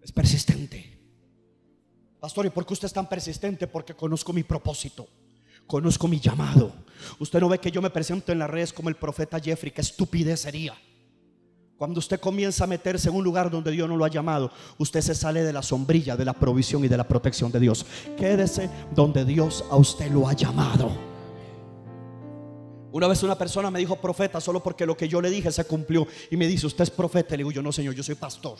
[0.02, 0.98] Es persistente.
[2.22, 3.68] Pastor, ¿y por qué usted es tan persistente?
[3.68, 5.10] Porque conozco mi propósito.
[5.66, 6.74] Conozco mi llamado.
[7.20, 9.82] Usted no ve que yo me presento en las redes como el profeta Jeffrey, qué
[9.82, 10.74] estupidez sería.
[11.78, 15.00] Cuando usted comienza a meterse en un lugar donde Dios no lo ha llamado, usted
[15.02, 17.86] se sale de la sombrilla de la provisión y de la protección de Dios.
[18.18, 20.90] Quédese donde Dios a usted lo ha llamado.
[22.92, 25.66] Una vez una persona me dijo profeta solo porque lo que yo le dije se
[25.66, 27.32] cumplió y me dice, usted es profeta.
[27.32, 28.58] Le digo, yo no señor, yo soy pastor.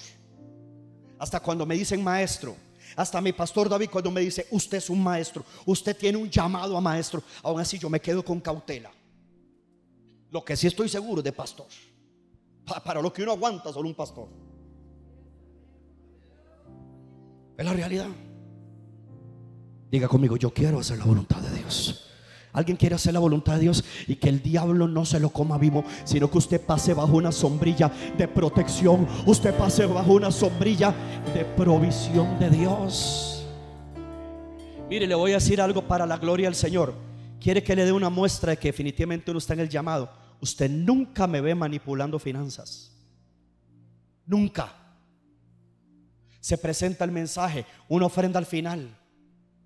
[1.18, 2.56] Hasta cuando me dicen maestro,
[2.96, 6.78] hasta mi pastor David cuando me dice, usted es un maestro, usted tiene un llamado
[6.78, 8.92] a maestro, aún así yo me quedo con cautela.
[10.30, 11.66] Lo que sí estoy seguro de pastor.
[12.84, 14.28] Para lo que uno aguanta solo un pastor.
[17.58, 18.08] Es la realidad.
[19.90, 22.04] Diga conmigo, yo quiero hacer la voluntad de Dios.
[22.54, 25.58] Alguien quiere hacer la voluntad de Dios y que el diablo no se lo coma
[25.58, 30.94] vivo, sino que usted pase bajo una sombrilla de protección, usted pase bajo una sombrilla
[31.34, 33.46] de provisión de Dios.
[34.90, 36.94] Mire, le voy a decir algo para la gloria del Señor.
[37.40, 40.10] Quiere que le dé una muestra de que definitivamente uno está en el llamado.
[40.40, 42.92] Usted nunca me ve manipulando finanzas.
[44.26, 44.74] Nunca.
[46.40, 48.96] Se presenta el mensaje, una ofrenda al final.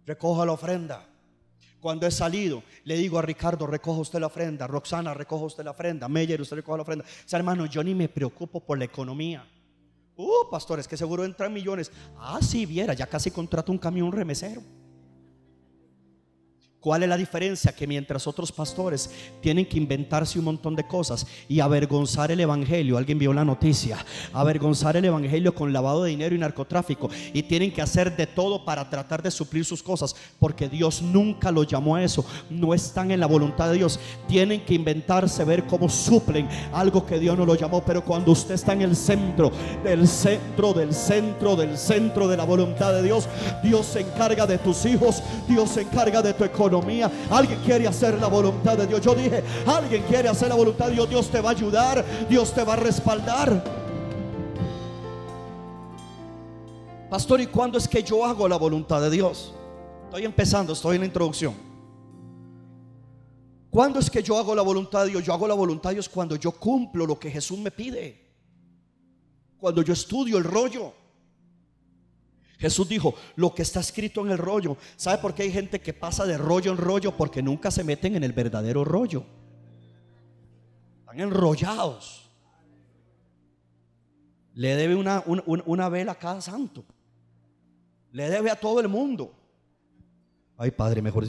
[0.05, 1.07] Recoja la ofrenda.
[1.79, 5.71] Cuando he salido, le digo a Ricardo, recoja usted la ofrenda, Roxana, recoja usted la
[5.71, 7.05] ofrenda, Meyer, usted recoja la ofrenda.
[7.05, 9.43] O sea, hermano, yo ni me preocupo por la economía.
[10.15, 11.91] Uh, pastores, que seguro entran millones.
[12.17, 14.61] Ah, si viera, ya casi contrato un camión remesero.
[16.81, 17.75] ¿Cuál es la diferencia?
[17.75, 22.97] Que mientras otros pastores tienen que inventarse un montón de cosas y avergonzar el Evangelio,
[22.97, 24.03] alguien vio la noticia,
[24.33, 28.65] avergonzar el Evangelio con lavado de dinero y narcotráfico y tienen que hacer de todo
[28.65, 33.11] para tratar de suplir sus cosas, porque Dios nunca los llamó a eso, no están
[33.11, 37.45] en la voluntad de Dios, tienen que inventarse, ver cómo suplen algo que Dios no
[37.45, 39.51] lo llamó, pero cuando usted está en el centro,
[39.83, 43.29] del centro, del centro, del centro de la voluntad de Dios,
[43.61, 46.70] Dios se encarga de tus hijos, Dios se encarga de tu economía
[47.29, 49.01] Alguien quiere hacer la voluntad de Dios.
[49.01, 51.09] Yo dije, alguien quiere hacer la voluntad de Dios.
[51.09, 52.05] Dios te va a ayudar.
[52.29, 53.63] Dios te va a respaldar.
[57.09, 59.53] Pastor, ¿y cuándo es que yo hago la voluntad de Dios?
[60.05, 61.53] Estoy empezando, estoy en la introducción.
[63.69, 65.23] ¿Cuándo es que yo hago la voluntad de Dios?
[65.23, 68.29] Yo hago la voluntad de Dios cuando yo cumplo lo que Jesús me pide.
[69.57, 70.93] Cuando yo estudio el rollo.
[72.61, 74.77] Jesús dijo, lo que está escrito en el rollo.
[74.95, 77.17] ¿Sabe por qué hay gente que pasa de rollo en rollo?
[77.17, 79.25] Porque nunca se meten en el verdadero rollo.
[80.99, 82.29] Están enrollados.
[84.53, 86.85] Le debe una, una, vela a cada santo.
[88.11, 89.33] Le debe a todo el mundo.
[90.55, 91.25] Ay, Padre, mejor.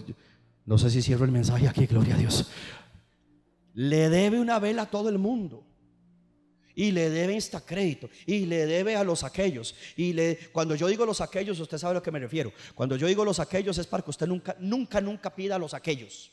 [0.66, 2.50] No sé si cierro el mensaje aquí, gloria a Dios.
[3.72, 5.64] Le debe una vela a todo el mundo
[6.74, 9.74] y le debe crédito y le debe a los aquellos.
[9.96, 12.52] Y le cuando yo digo los aquellos usted sabe a lo que me refiero.
[12.74, 15.74] Cuando yo digo los aquellos es para que usted nunca nunca nunca pida a los
[15.74, 16.30] aquellos.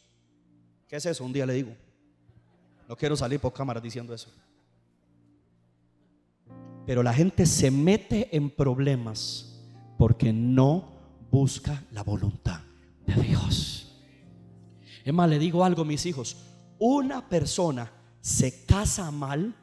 [0.87, 1.23] ¿qué es eso?
[1.23, 1.75] un día le digo.
[2.87, 4.31] No quiero salir por cámara diciendo eso.
[6.85, 9.61] Pero la gente se mete en problemas
[9.97, 10.93] porque no
[11.29, 12.61] busca la voluntad
[13.05, 13.95] de Dios.
[15.05, 16.37] Es más le digo algo mis hijos.
[16.79, 19.53] Una persona se casa mal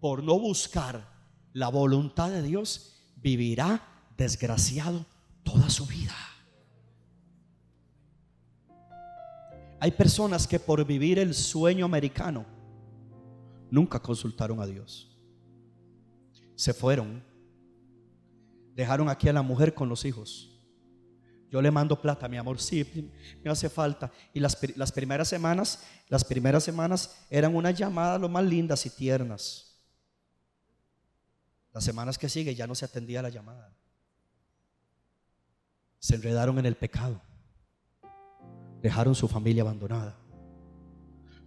[0.00, 1.08] por no buscar
[1.52, 3.82] la voluntad de Dios, vivirá
[4.16, 5.06] desgraciado
[5.42, 6.14] toda su vida.
[9.80, 12.44] Hay personas que por vivir el sueño americano
[13.70, 15.16] nunca consultaron a Dios.
[16.56, 17.22] Se fueron.
[18.74, 20.58] Dejaron aquí a la mujer con los hijos.
[21.50, 23.10] Yo le mando plata, mi amor, sí,
[23.42, 24.12] me hace falta.
[24.34, 28.90] Y las, las primeras semanas, las primeras semanas eran unas llamadas lo más lindas y
[28.90, 29.67] tiernas.
[31.78, 33.72] Las semanas que sigue ya no se atendía la llamada.
[36.00, 37.22] Se enredaron en el pecado.
[38.82, 40.16] Dejaron su familia abandonada.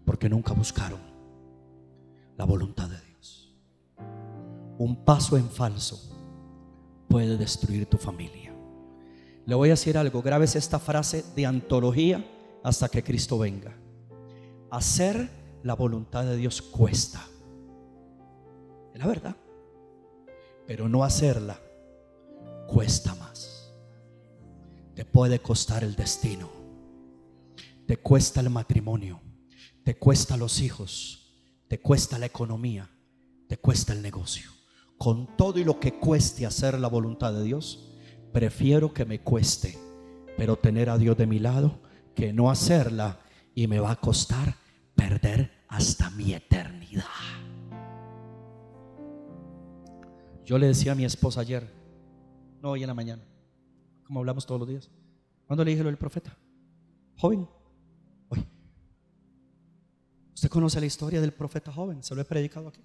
[0.06, 1.02] Porque nunca buscaron
[2.38, 3.54] la voluntad de Dios.
[4.78, 6.00] Un paso en falso
[7.10, 8.56] puede destruir tu familia.
[9.46, 12.26] Le voy a decir algo, grabes esta frase de antología
[12.64, 13.76] hasta que Cristo venga.
[14.70, 15.30] Hacer
[15.62, 17.22] la voluntad de Dios cuesta.
[18.94, 19.36] Es la verdad.
[20.72, 21.60] Pero no hacerla
[22.66, 23.74] cuesta más.
[24.96, 26.50] Te puede costar el destino.
[27.86, 29.20] Te cuesta el matrimonio.
[29.84, 31.36] Te cuesta los hijos.
[31.68, 32.90] Te cuesta la economía.
[33.50, 34.50] Te cuesta el negocio.
[34.98, 37.92] Con todo y lo que cueste hacer la voluntad de Dios,
[38.32, 39.78] prefiero que me cueste,
[40.38, 41.82] pero tener a Dios de mi lado
[42.16, 43.20] que no hacerla
[43.54, 44.56] y me va a costar
[44.96, 47.51] perder hasta mi eternidad.
[50.46, 51.68] Yo le decía a mi esposa ayer,
[52.62, 53.24] no hoy en la mañana,
[54.04, 54.90] como hablamos todos los días.
[55.46, 56.38] cuando le dije lo del profeta?
[57.18, 57.48] Joven,
[58.30, 58.46] hoy.
[60.34, 62.82] Usted conoce la historia del profeta joven, se lo he predicado aquí.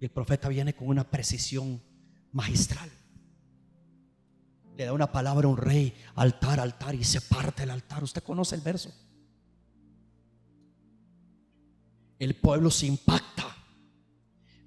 [0.00, 1.80] Y el profeta viene con una precisión
[2.32, 2.90] magistral.
[4.76, 8.02] Le da una palabra a un rey, altar, altar, y se parte el altar.
[8.02, 8.92] Usted conoce el verso.
[12.18, 13.33] el pueblo se impacta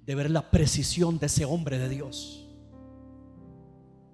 [0.08, 2.48] de ver la precisión de ese hombre de Dios.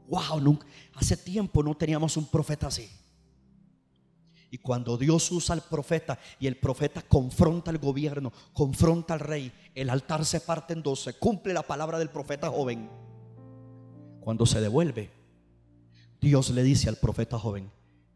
[0.09, 0.67] Wow, nunca,
[0.97, 2.91] hace tiempo no teníamos un profeta así.
[4.51, 9.53] Y cuando Dios usa al profeta y el profeta confronta al gobierno, confronta al rey,
[9.73, 12.91] el altar se parte en dos, se cumple la palabra del profeta joven.
[14.19, 15.13] Cuando se devuelve,
[16.21, 17.71] Dios le dice al profeta joven,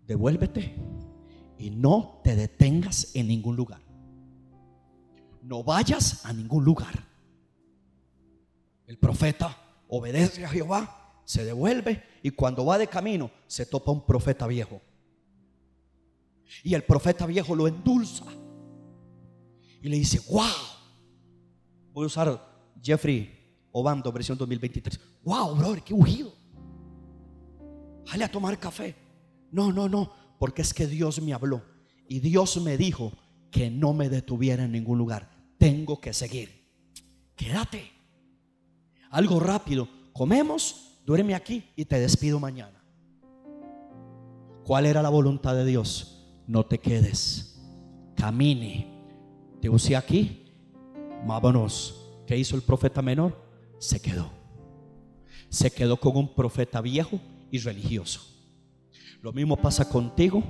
[0.05, 0.75] devuélvete
[1.59, 3.83] y no te detengas en ningún lugar.
[5.43, 7.08] No vayas a ningún lugar.
[8.89, 9.55] El profeta
[9.87, 14.81] obedece a Jehová, se devuelve y cuando va de camino se topa un profeta viejo.
[16.65, 18.25] Y el profeta viejo lo endulza.
[19.83, 20.49] Y le dice, wow.
[21.93, 23.39] Voy a usar Jeffrey
[23.73, 24.99] Obando, versión 2023.
[25.23, 26.33] Wow, brother, qué ungido.
[28.07, 28.97] Dale a tomar café.
[29.53, 30.11] No, no, no.
[30.39, 31.63] Porque es que Dios me habló.
[32.09, 33.13] Y Dios me dijo
[33.51, 35.31] que no me detuviera en ningún lugar.
[35.59, 36.67] Tengo que seguir.
[37.37, 37.98] Quédate.
[39.11, 39.89] Algo rápido.
[40.13, 42.83] Comemos, duerme aquí y te despido mañana.
[44.65, 46.19] ¿Cuál era la voluntad de Dios?
[46.49, 47.61] no te quedes,
[48.17, 48.89] camine.
[49.61, 50.51] Te usé aquí,
[51.27, 52.07] vámonos.
[52.27, 53.37] ¿Qué hizo el profeta menor?
[53.79, 54.31] Se quedó.
[55.51, 58.21] Se quedó con un profeta viejo y religioso.
[59.21, 60.43] Lo mismo pasa contigo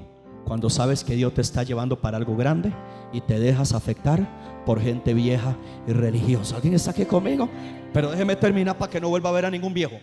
[0.49, 2.73] cuando sabes que Dios te está llevando para algo grande
[3.13, 5.55] y te dejas afectar por gente vieja
[5.87, 6.57] y religiosa.
[6.57, 7.51] ¿Alguien está aquí conmigo?
[7.93, 10.01] Pero déjeme terminar para que no vuelva a ver a ningún viejo.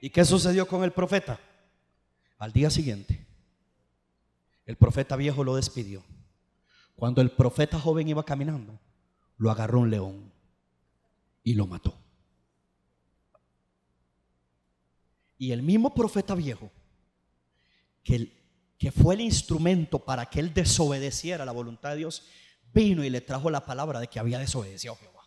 [0.00, 1.38] ¿Y qué sucedió con el profeta?
[2.38, 3.26] Al día siguiente,
[4.64, 6.02] el profeta viejo lo despidió.
[6.94, 8.80] Cuando el profeta joven iba caminando,
[9.36, 10.32] lo agarró un león
[11.44, 11.92] y lo mató.
[15.36, 16.70] Y el mismo profeta viejo,
[18.06, 22.22] que, fue el instrumento para que él desobedeciera la voluntad de Dios,
[22.72, 25.22] vino y le trajo la palabra de que había desobedecido a Jehová.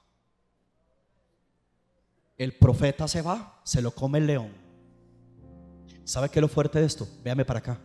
[2.38, 4.69] El profeta se va, se lo come el león
[6.09, 7.07] ¿Sabe qué es lo fuerte de esto?
[7.23, 7.80] Véame para acá.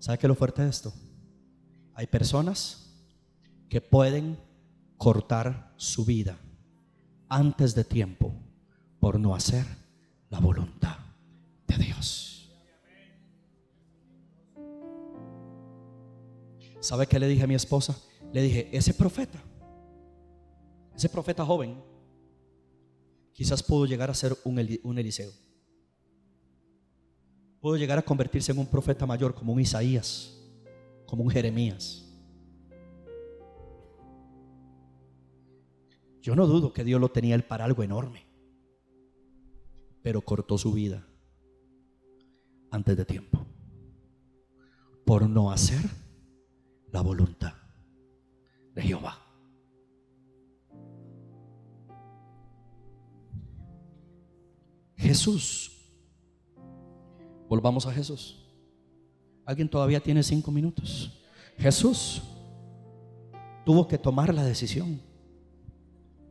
[0.00, 0.92] ¿Sabe qué es lo fuerte de esto?
[1.94, 2.92] Hay personas
[3.68, 4.36] que pueden
[4.96, 6.36] cortar su vida
[7.28, 8.34] antes de tiempo
[8.98, 9.64] por no hacer
[10.28, 10.96] la voluntad
[11.68, 12.31] de Dios.
[16.82, 17.96] ¿Sabe qué le dije a mi esposa?
[18.30, 19.42] Le dije, ese profeta,
[20.94, 21.82] ese profeta joven,
[23.32, 25.32] quizás pudo llegar a ser un, un Eliseo
[27.62, 30.36] pudo llegar a convertirse en un profeta mayor como un Isaías,
[31.06, 32.04] como un Jeremías.
[36.20, 38.26] Yo no dudo que Dios lo tenía él para algo enorme,
[40.02, 41.06] pero cortó su vida
[42.72, 43.46] antes de tiempo
[45.04, 45.82] por no hacer
[46.92, 47.54] la voluntad
[48.74, 49.18] de Jehová.
[54.96, 55.72] Jesús
[57.52, 58.38] Volvamos a Jesús.
[59.44, 61.22] ¿Alguien todavía tiene cinco minutos?
[61.58, 62.22] Jesús
[63.66, 65.02] tuvo que tomar la decisión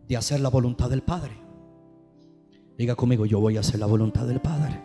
[0.07, 1.37] de hacer la voluntad del Padre.
[2.75, 4.81] Diga conmigo, yo voy a hacer la voluntad del Padre.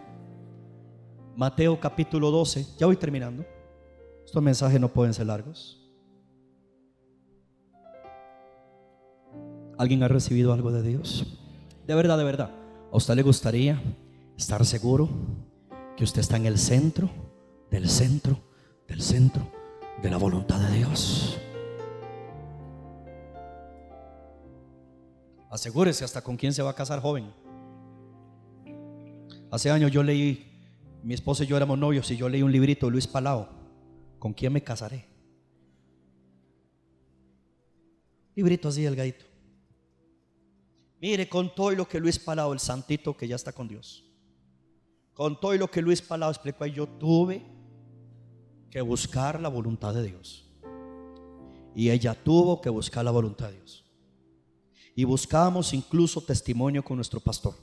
[1.36, 3.42] Mateo capítulo 12, ya voy terminando.
[4.26, 5.80] Estos mensajes no pueden ser largos.
[9.78, 11.38] ¿Alguien ha recibido algo de Dios?
[11.86, 12.50] De verdad, de verdad.
[12.92, 13.80] ¿A usted le gustaría
[14.36, 15.08] estar seguro
[15.96, 17.08] que usted está en el centro,
[17.70, 18.38] del centro,
[18.86, 19.50] del centro
[20.02, 21.38] de la voluntad de Dios.
[25.50, 27.32] Asegúrese hasta con quién se va a casar joven.
[29.50, 30.60] Hace años yo leí,
[31.02, 33.48] mi esposa y yo éramos novios y yo leí un librito de Luis Palao,
[34.26, 35.06] ¿con quién me casaré?
[38.34, 39.24] Librito así delgadito.
[41.00, 44.06] Mire, con todo lo que Luis Palao, el santito que ya está con Dios
[45.16, 47.42] con todo lo que Luis Palau explicó, yo tuve
[48.70, 50.44] que buscar la voluntad de Dios.
[51.74, 53.82] Y ella tuvo que buscar la voluntad de Dios.
[54.94, 57.54] Y buscábamos incluso testimonio con nuestro pastor,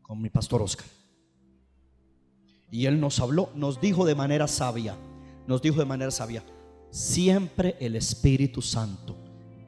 [0.00, 0.86] con mi pastor Oscar.
[2.70, 4.96] Y él nos habló, nos dijo de manera sabia,
[5.46, 6.44] nos dijo de manera sabia,
[6.90, 9.16] siempre el Espíritu Santo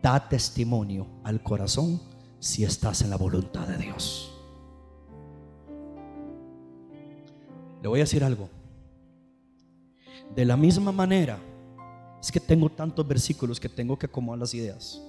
[0.03, 2.01] da testimonio al corazón
[2.39, 4.33] si estás en la voluntad de Dios.
[7.83, 8.49] Le voy a decir algo.
[10.35, 11.39] De la misma manera,
[12.20, 15.03] es que tengo tantos versículos que tengo que acomodar las ideas.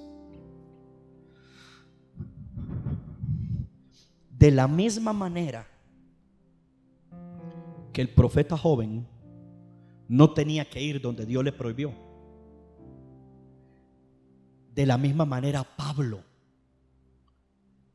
[4.38, 5.68] De la misma manera
[7.92, 9.06] que el profeta joven
[10.10, 11.94] no tenía que ir donde Dios le prohibió,
[14.74, 16.24] De la misma manera Pablo,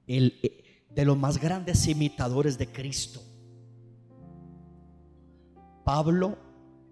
[0.07, 3.21] el, eh, de los más grandes imitadores de Cristo.
[5.85, 6.39] Pablo,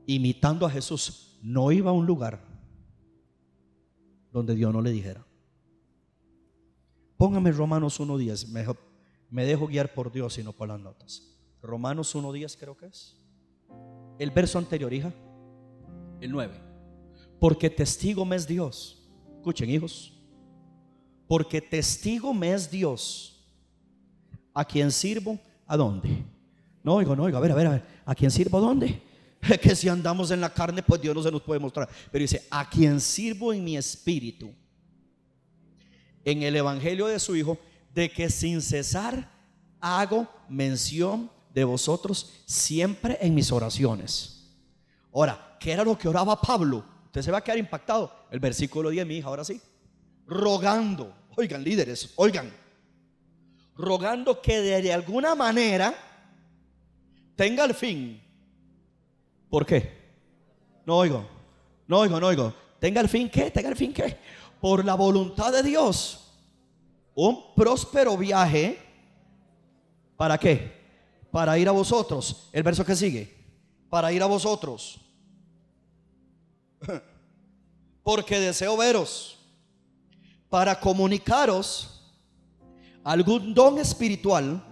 [0.07, 2.43] imitando a Jesús, no iba a un lugar
[4.33, 5.25] donde Dios no le dijera.
[7.16, 8.64] Póngame Romanos 1.10, me,
[9.31, 11.39] me dejo guiar por Dios y no por las notas.
[11.61, 13.22] Romanos 1.10 creo que es.
[14.19, 15.13] El verso anterior, hija.
[16.21, 16.55] El 9.
[17.41, 19.03] Porque testigo me es Dios.
[19.37, 20.13] Escuchen, hijos.
[21.27, 23.45] Porque testigo me es Dios.
[24.55, 26.25] A quien sirvo, ¿a dónde?
[26.83, 27.83] No oigo, no oigo, a ver, a ver, a ver.
[28.05, 28.59] ¿A quién sirvo?
[28.59, 29.03] ¿A dónde?
[29.61, 31.89] Que si andamos en la carne, pues Dios no se nos puede mostrar.
[32.11, 34.53] Pero dice, a quien sirvo en mi espíritu.
[36.25, 37.59] En el evangelio de su Hijo,
[37.93, 39.29] de que sin cesar
[39.81, 44.50] hago mención de vosotros siempre en mis oraciones.
[45.12, 46.84] Ahora, ¿qué era lo que oraba Pablo?
[47.07, 48.11] Usted se va a quedar impactado.
[48.30, 49.61] El versículo 10, mi hija, ahora sí.
[50.26, 52.50] Rogando, oigan líderes, oigan.
[53.76, 55.94] Rogando que de alguna manera
[57.36, 58.22] tenga el fin.
[59.50, 60.00] ¿Por qué?
[60.86, 61.26] No oigo,
[61.86, 62.55] no oigo, no oigo.
[62.78, 63.50] ¿Tenga el fin qué?
[63.50, 64.16] ¿Tenga el fin qué?
[64.61, 66.32] Por la voluntad de Dios.
[67.14, 68.78] Un próspero viaje.
[70.16, 70.82] ¿Para qué?
[71.33, 72.49] Para ir a vosotros.
[72.53, 73.35] El verso que sigue,
[73.89, 75.01] para ir a vosotros.
[78.05, 79.39] Porque deseo veros
[80.49, 82.12] para comunicaros
[83.03, 84.62] algún don espiritual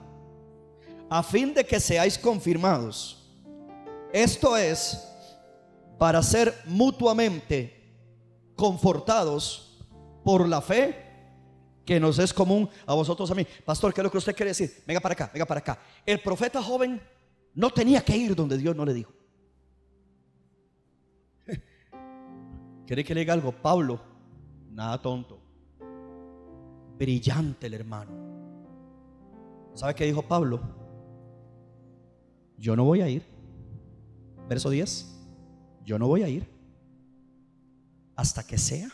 [1.08, 3.16] a fin de que seáis confirmados.
[4.12, 5.08] Esto es
[5.98, 7.94] para ser mutuamente
[8.54, 9.82] confortados
[10.22, 11.09] por la fe
[11.84, 13.46] que nos es común a vosotros a mí.
[13.64, 14.82] Pastor, ¿qué es lo que usted quiere decir?
[14.86, 15.78] Venga para acá, venga para acá.
[16.04, 17.00] El profeta joven
[17.54, 19.12] no tenía que ir donde Dios no le dijo.
[22.86, 23.52] ¿Quiere que le diga algo?
[23.52, 24.00] Pablo,
[24.70, 25.40] nada tonto.
[26.98, 28.12] Brillante el hermano.
[29.74, 30.60] ¿Sabe qué dijo Pablo?
[32.58, 33.24] Yo no voy a ir.
[34.48, 35.06] Verso 10.
[35.84, 36.46] Yo no voy a ir
[38.20, 38.90] hasta que sea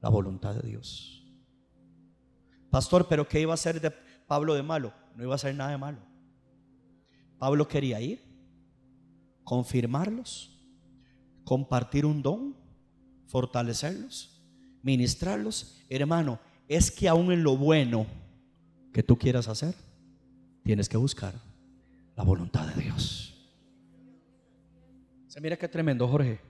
[0.00, 1.17] la voluntad de Dios.
[2.70, 3.90] Pastor, pero ¿qué iba a hacer de
[4.26, 4.92] Pablo de malo?
[5.16, 5.98] No iba a hacer nada de malo.
[7.38, 8.22] Pablo quería ir,
[9.44, 10.58] confirmarlos,
[11.44, 12.56] compartir un don,
[13.26, 14.42] fortalecerlos,
[14.82, 15.78] ministrarlos.
[15.88, 18.06] Hermano, es que aún en lo bueno
[18.92, 19.74] que tú quieras hacer,
[20.64, 21.34] tienes que buscar
[22.16, 23.34] la voluntad de Dios.
[25.28, 26.40] Se mira qué tremendo, Jorge.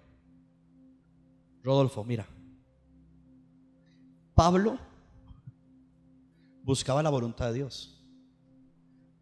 [1.62, 2.26] Rodolfo, mira.
[4.34, 4.78] Pablo
[6.68, 7.98] buscaba la voluntad de Dios.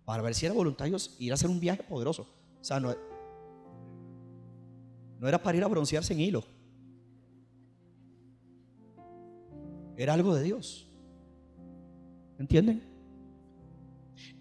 [0.05, 2.27] Para ver si era voluntad de Dios ir a hacer un viaje poderoso.
[2.61, 2.93] O sea, no,
[5.21, 6.43] no era para ir a broncearse en hilo.
[9.97, 10.91] Era algo de Dios.
[12.41, 12.83] ¿Entienden?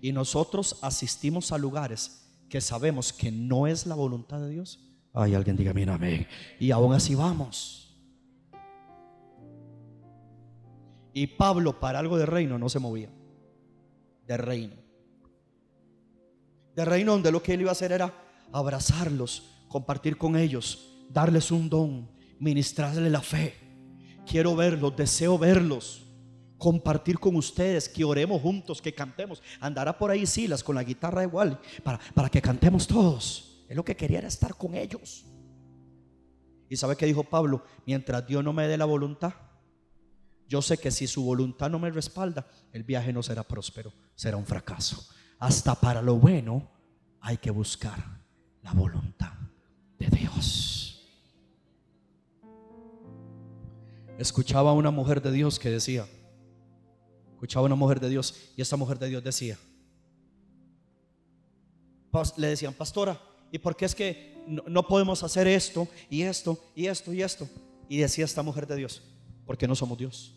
[0.01, 4.79] Y nosotros asistimos a lugares que sabemos que no es la voluntad de Dios.
[5.13, 6.25] Ay, alguien diga, mira, amén.
[6.59, 7.84] Y aún así vamos.
[11.15, 13.09] Y Pablo para algo de reino no se movía.
[14.27, 14.75] De reino.
[16.75, 18.13] De reino donde lo que él iba a hacer era
[18.51, 23.55] abrazarlos, compartir con ellos, darles un don, ministrarles la fe.
[24.29, 26.01] Quiero verlos, deseo verlos
[26.57, 29.41] compartir con ustedes, que oremos juntos, que cantemos.
[29.59, 33.63] Andará por ahí Silas con la guitarra igual para, para que cantemos todos.
[33.69, 35.25] Es lo que quería era estar con ellos.
[36.69, 37.63] ¿Y sabe qué dijo Pablo?
[37.85, 39.33] Mientras Dios no me dé la voluntad,
[40.47, 44.37] yo sé que si su voluntad no me respalda, el viaje no será próspero, será
[44.37, 45.07] un fracaso.
[45.39, 46.71] Hasta para lo bueno
[47.19, 48.03] hay que buscar
[48.61, 49.33] la voluntad
[49.97, 51.07] de Dios.
[54.17, 56.05] Escuchaba a una mujer de Dios que decía,
[57.33, 59.57] escuchaba a una mujer de Dios y esta mujer de Dios decía,
[62.37, 63.19] le decían, pastora,
[63.51, 67.21] ¿y por qué es que no, no podemos hacer esto y esto y esto y
[67.21, 67.49] esto?
[67.89, 69.01] Y decía esta mujer de Dios,
[69.45, 70.35] porque no somos Dios.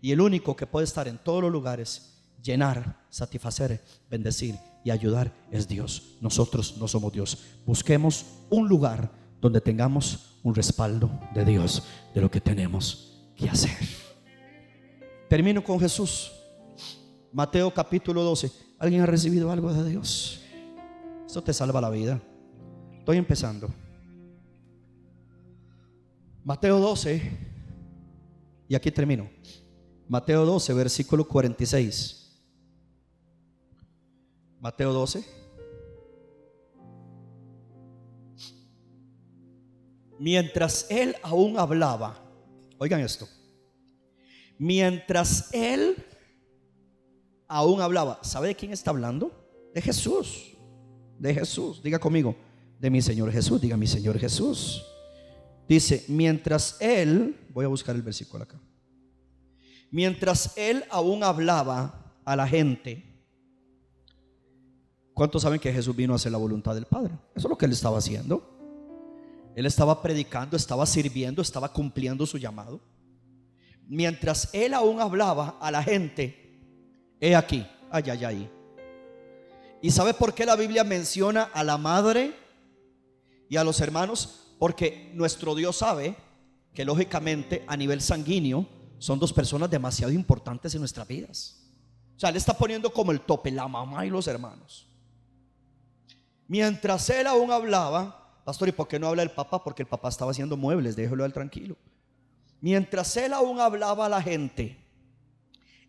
[0.00, 5.32] Y el único que puede estar en todos los lugares, llenar, satisfacer, bendecir y ayudar
[5.50, 6.16] es Dios.
[6.20, 7.38] Nosotros no somos Dios.
[7.64, 11.82] Busquemos un lugar donde tengamos un respaldo de Dios
[12.14, 13.76] de lo que tenemos que hacer.
[15.28, 16.32] Termino con Jesús.
[17.32, 18.50] Mateo capítulo 12.
[18.78, 20.40] ¿Alguien ha recibido algo de Dios?
[21.26, 22.20] Esto te salva la vida.
[22.98, 23.68] Estoy empezando.
[26.46, 27.20] Mateo 12.
[28.68, 29.28] Y aquí termino.
[30.06, 32.40] Mateo 12, versículo 46.
[34.60, 35.24] Mateo 12.
[40.20, 42.22] Mientras él aún hablaba,
[42.78, 43.26] Oigan esto.
[44.56, 45.96] Mientras él
[47.48, 49.32] aún hablaba, ¿sabe de quién está hablando?
[49.74, 50.56] De Jesús.
[51.18, 51.82] De Jesús.
[51.82, 52.36] Diga conmigo,
[52.78, 53.60] de mi Señor Jesús.
[53.60, 54.84] Diga mi Señor Jesús.
[55.68, 58.60] Dice, mientras él, voy a buscar el versículo acá.
[59.90, 63.04] Mientras él aún hablaba a la gente,
[65.14, 67.14] ¿cuántos saben que Jesús vino a hacer la voluntad del Padre?
[67.34, 68.52] Eso es lo que él estaba haciendo.
[69.56, 72.80] Él estaba predicando, estaba sirviendo, estaba cumpliendo su llamado.
[73.88, 76.60] Mientras él aún hablaba a la gente,
[77.20, 78.50] he aquí, ay, ay, ay.
[79.80, 82.34] ¿Y sabe por qué la Biblia menciona a la madre
[83.48, 84.45] y a los hermanos?
[84.58, 86.16] Porque nuestro Dios sabe
[86.74, 88.66] que lógicamente a nivel sanguíneo
[88.98, 91.62] son dos personas demasiado importantes en nuestras vidas.
[92.16, 94.86] O sea, le está poniendo como el tope la mamá y los hermanos.
[96.48, 99.62] Mientras él aún hablaba, pastor, ¿y por qué no habla el papá?
[99.62, 101.76] Porque el papá estaba haciendo muebles, déjelo al tranquilo.
[102.60, 104.78] Mientras él aún hablaba a la gente,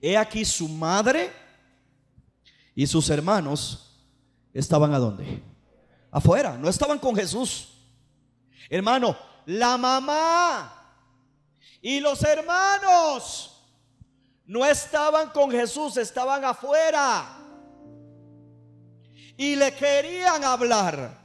[0.01, 1.31] he aquí su madre
[2.75, 4.05] y sus hermanos
[4.53, 5.41] estaban a dónde?
[6.11, 7.76] Afuera, no estaban con Jesús.
[8.69, 10.77] Hermano, la mamá
[11.81, 13.63] y los hermanos
[14.45, 17.37] no estaban con Jesús, estaban afuera.
[19.37, 21.17] Y le querían hablar.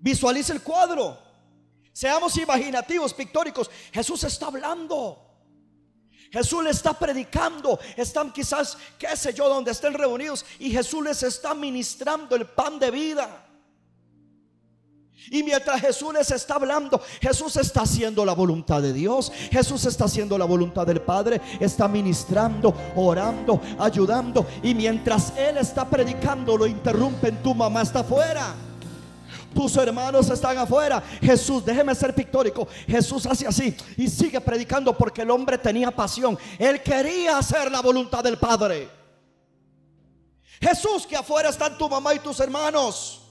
[0.00, 1.18] Visualice el cuadro.
[1.92, 3.70] Seamos imaginativos, pictóricos.
[3.92, 5.24] Jesús está hablando.
[6.30, 7.78] Jesús le está predicando.
[7.96, 10.44] Están quizás, qué sé yo, donde estén reunidos.
[10.58, 13.47] Y Jesús les está ministrando el pan de vida.
[15.30, 19.30] Y mientras Jesús les está hablando, Jesús está haciendo la voluntad de Dios.
[19.50, 21.40] Jesús está haciendo la voluntad del Padre.
[21.60, 24.46] Está ministrando, orando, ayudando.
[24.62, 27.42] Y mientras Él está predicando, lo interrumpen.
[27.42, 28.54] Tu mamá está afuera.
[29.54, 31.02] Tus hermanos están afuera.
[31.20, 32.66] Jesús, déjeme ser pictórico.
[32.86, 36.38] Jesús hace así y sigue predicando porque el hombre tenía pasión.
[36.58, 38.88] Él quería hacer la voluntad del Padre.
[40.60, 43.27] Jesús, que afuera están tu mamá y tus hermanos.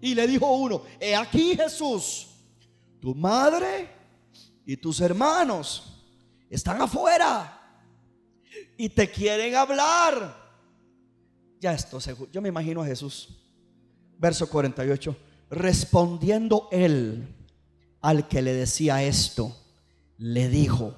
[0.00, 2.28] Y le dijo uno, he aquí Jesús,
[3.00, 3.90] tu madre
[4.64, 6.04] y tus hermanos
[6.48, 7.60] están afuera
[8.76, 10.36] y te quieren hablar.
[11.60, 11.98] Ya esto,
[12.32, 13.36] yo me imagino a Jesús.
[14.18, 15.16] Verso 48.
[15.50, 17.28] Respondiendo él
[18.00, 19.56] al que le decía esto,
[20.16, 20.94] le dijo,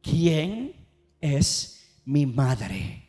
[0.00, 0.86] ¿quién
[1.20, 3.08] es mi madre?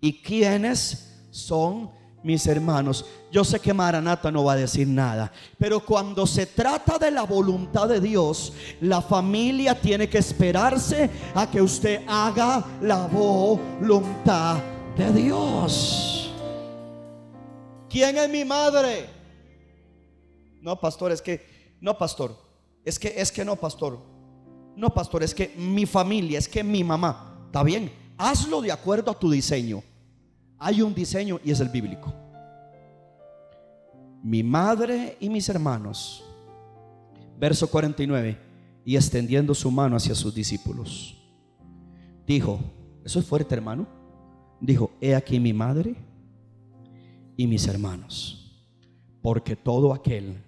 [0.00, 1.90] ¿Y quiénes son
[2.22, 6.98] mis hermanos, yo sé que Maranata no va a decir nada, pero cuando se trata
[6.98, 13.06] de la voluntad de Dios, la familia tiene que esperarse a que usted haga la
[13.06, 14.58] voluntad
[14.96, 16.32] de Dios.
[17.88, 19.08] ¿Quién es mi madre?
[20.60, 22.36] No, pastor, es que no, pastor.
[22.84, 23.98] Es que es que no, pastor.
[24.76, 27.44] No, pastor, es que mi familia, es que mi mamá.
[27.46, 29.82] Está bien, hazlo de acuerdo a tu diseño.
[30.60, 32.12] Hay un diseño y es el bíblico.
[34.22, 36.22] Mi madre y mis hermanos,
[37.38, 38.38] verso 49,
[38.84, 41.16] y extendiendo su mano hacia sus discípulos,
[42.26, 42.60] dijo,
[43.02, 43.86] eso es fuerte hermano,
[44.60, 45.96] dijo, he aquí mi madre
[47.38, 48.62] y mis hermanos,
[49.22, 50.44] porque todo aquel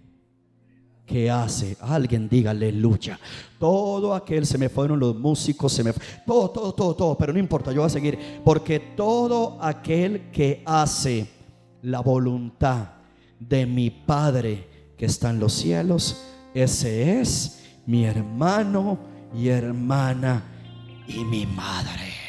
[1.07, 3.19] que hace, alguien diga aleluya.
[3.59, 5.93] Todo aquel, se me fueron los músicos, se me
[6.27, 10.63] todo, todo, todo, todo, pero no importa, yo voy a seguir, porque todo aquel que
[10.65, 11.27] hace
[11.83, 12.89] la voluntad
[13.39, 16.23] de mi Padre que está en los cielos,
[16.55, 18.99] ese es mi hermano
[19.35, 20.45] y hermana
[21.09, 22.22] y mi madre.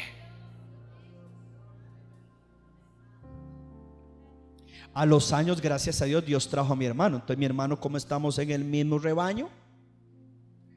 [4.94, 7.16] A los años, gracias a Dios, Dios trajo a mi hermano.
[7.16, 9.48] Entonces, mi hermano, como estamos en el mismo rebaño,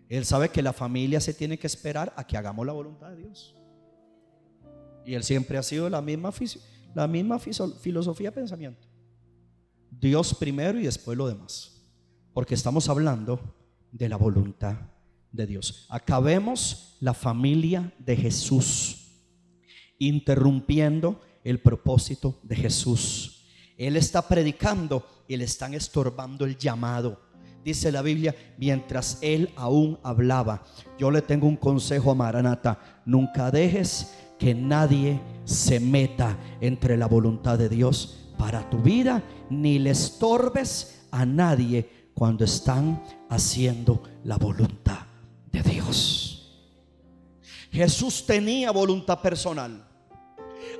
[0.10, 3.18] él sabe que la familia se tiene que esperar a que hagamos la voluntad de
[3.18, 3.56] Dios.
[5.06, 6.34] Y él siempre ha sido la misma,
[6.96, 8.88] la misma filosofía pensamiento.
[9.92, 11.82] Dios primero y después lo demás.
[12.34, 13.40] Porque estamos hablando
[13.92, 14.78] de la voluntad
[15.32, 15.86] de Dios.
[15.90, 19.12] Acabemos la familia de Jesús,
[20.00, 23.37] interrumpiendo el propósito de Jesús.
[23.78, 27.22] Él está predicando y le están estorbando el llamado.
[27.64, 30.64] Dice la Biblia, mientras él aún hablaba,
[30.98, 37.08] yo le tengo un consejo a Maranata, nunca dejes que nadie se meta entre la
[37.08, 44.38] voluntad de Dios para tu vida, ni le estorbes a nadie cuando están haciendo la
[44.38, 45.06] voluntad
[45.52, 46.64] de Dios.
[47.72, 49.87] Jesús tenía voluntad personal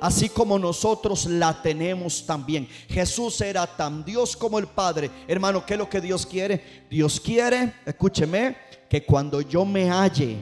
[0.00, 2.66] así como nosotros la tenemos también.
[2.88, 5.10] Jesús era tan Dios como el Padre.
[5.26, 6.86] Hermano, ¿qué es lo que Dios quiere?
[6.90, 8.56] Dios quiere, escúcheme,
[8.88, 10.38] que cuando yo me halle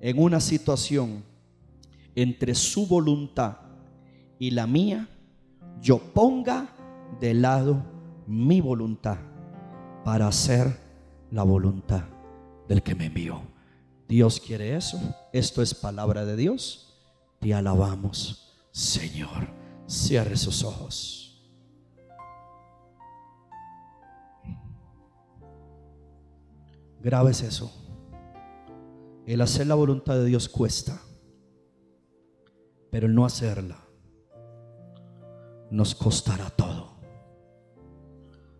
[0.00, 1.24] en una situación
[2.14, 3.58] entre su voluntad
[4.38, 5.08] y la mía,
[5.80, 6.74] yo ponga
[7.20, 7.82] de lado
[8.26, 9.18] mi voluntad
[10.04, 10.78] para hacer
[11.30, 12.04] la voluntad
[12.68, 13.42] del que me envió.
[14.08, 14.98] Dios quiere eso.
[15.32, 16.94] Esto es palabra de Dios.
[17.38, 19.48] Te alabamos, Señor.
[19.86, 21.50] Cierre sus ojos.
[27.02, 27.72] Grave es eso.
[29.26, 31.00] El hacer la voluntad de Dios cuesta,
[32.90, 33.78] pero el no hacerla
[35.70, 36.90] nos costará todo.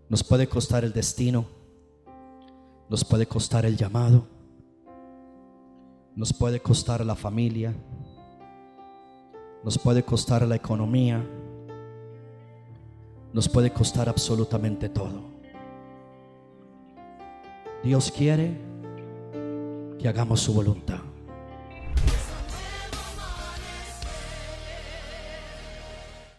[0.09, 1.45] Nos puede costar el destino,
[2.89, 4.27] nos puede costar el llamado,
[6.17, 7.75] nos puede costar la familia,
[9.63, 11.25] nos puede costar la economía,
[13.33, 15.23] nos puede costar absolutamente todo.
[17.83, 18.57] Dios quiere
[19.99, 21.10] que hagamos su voluntad.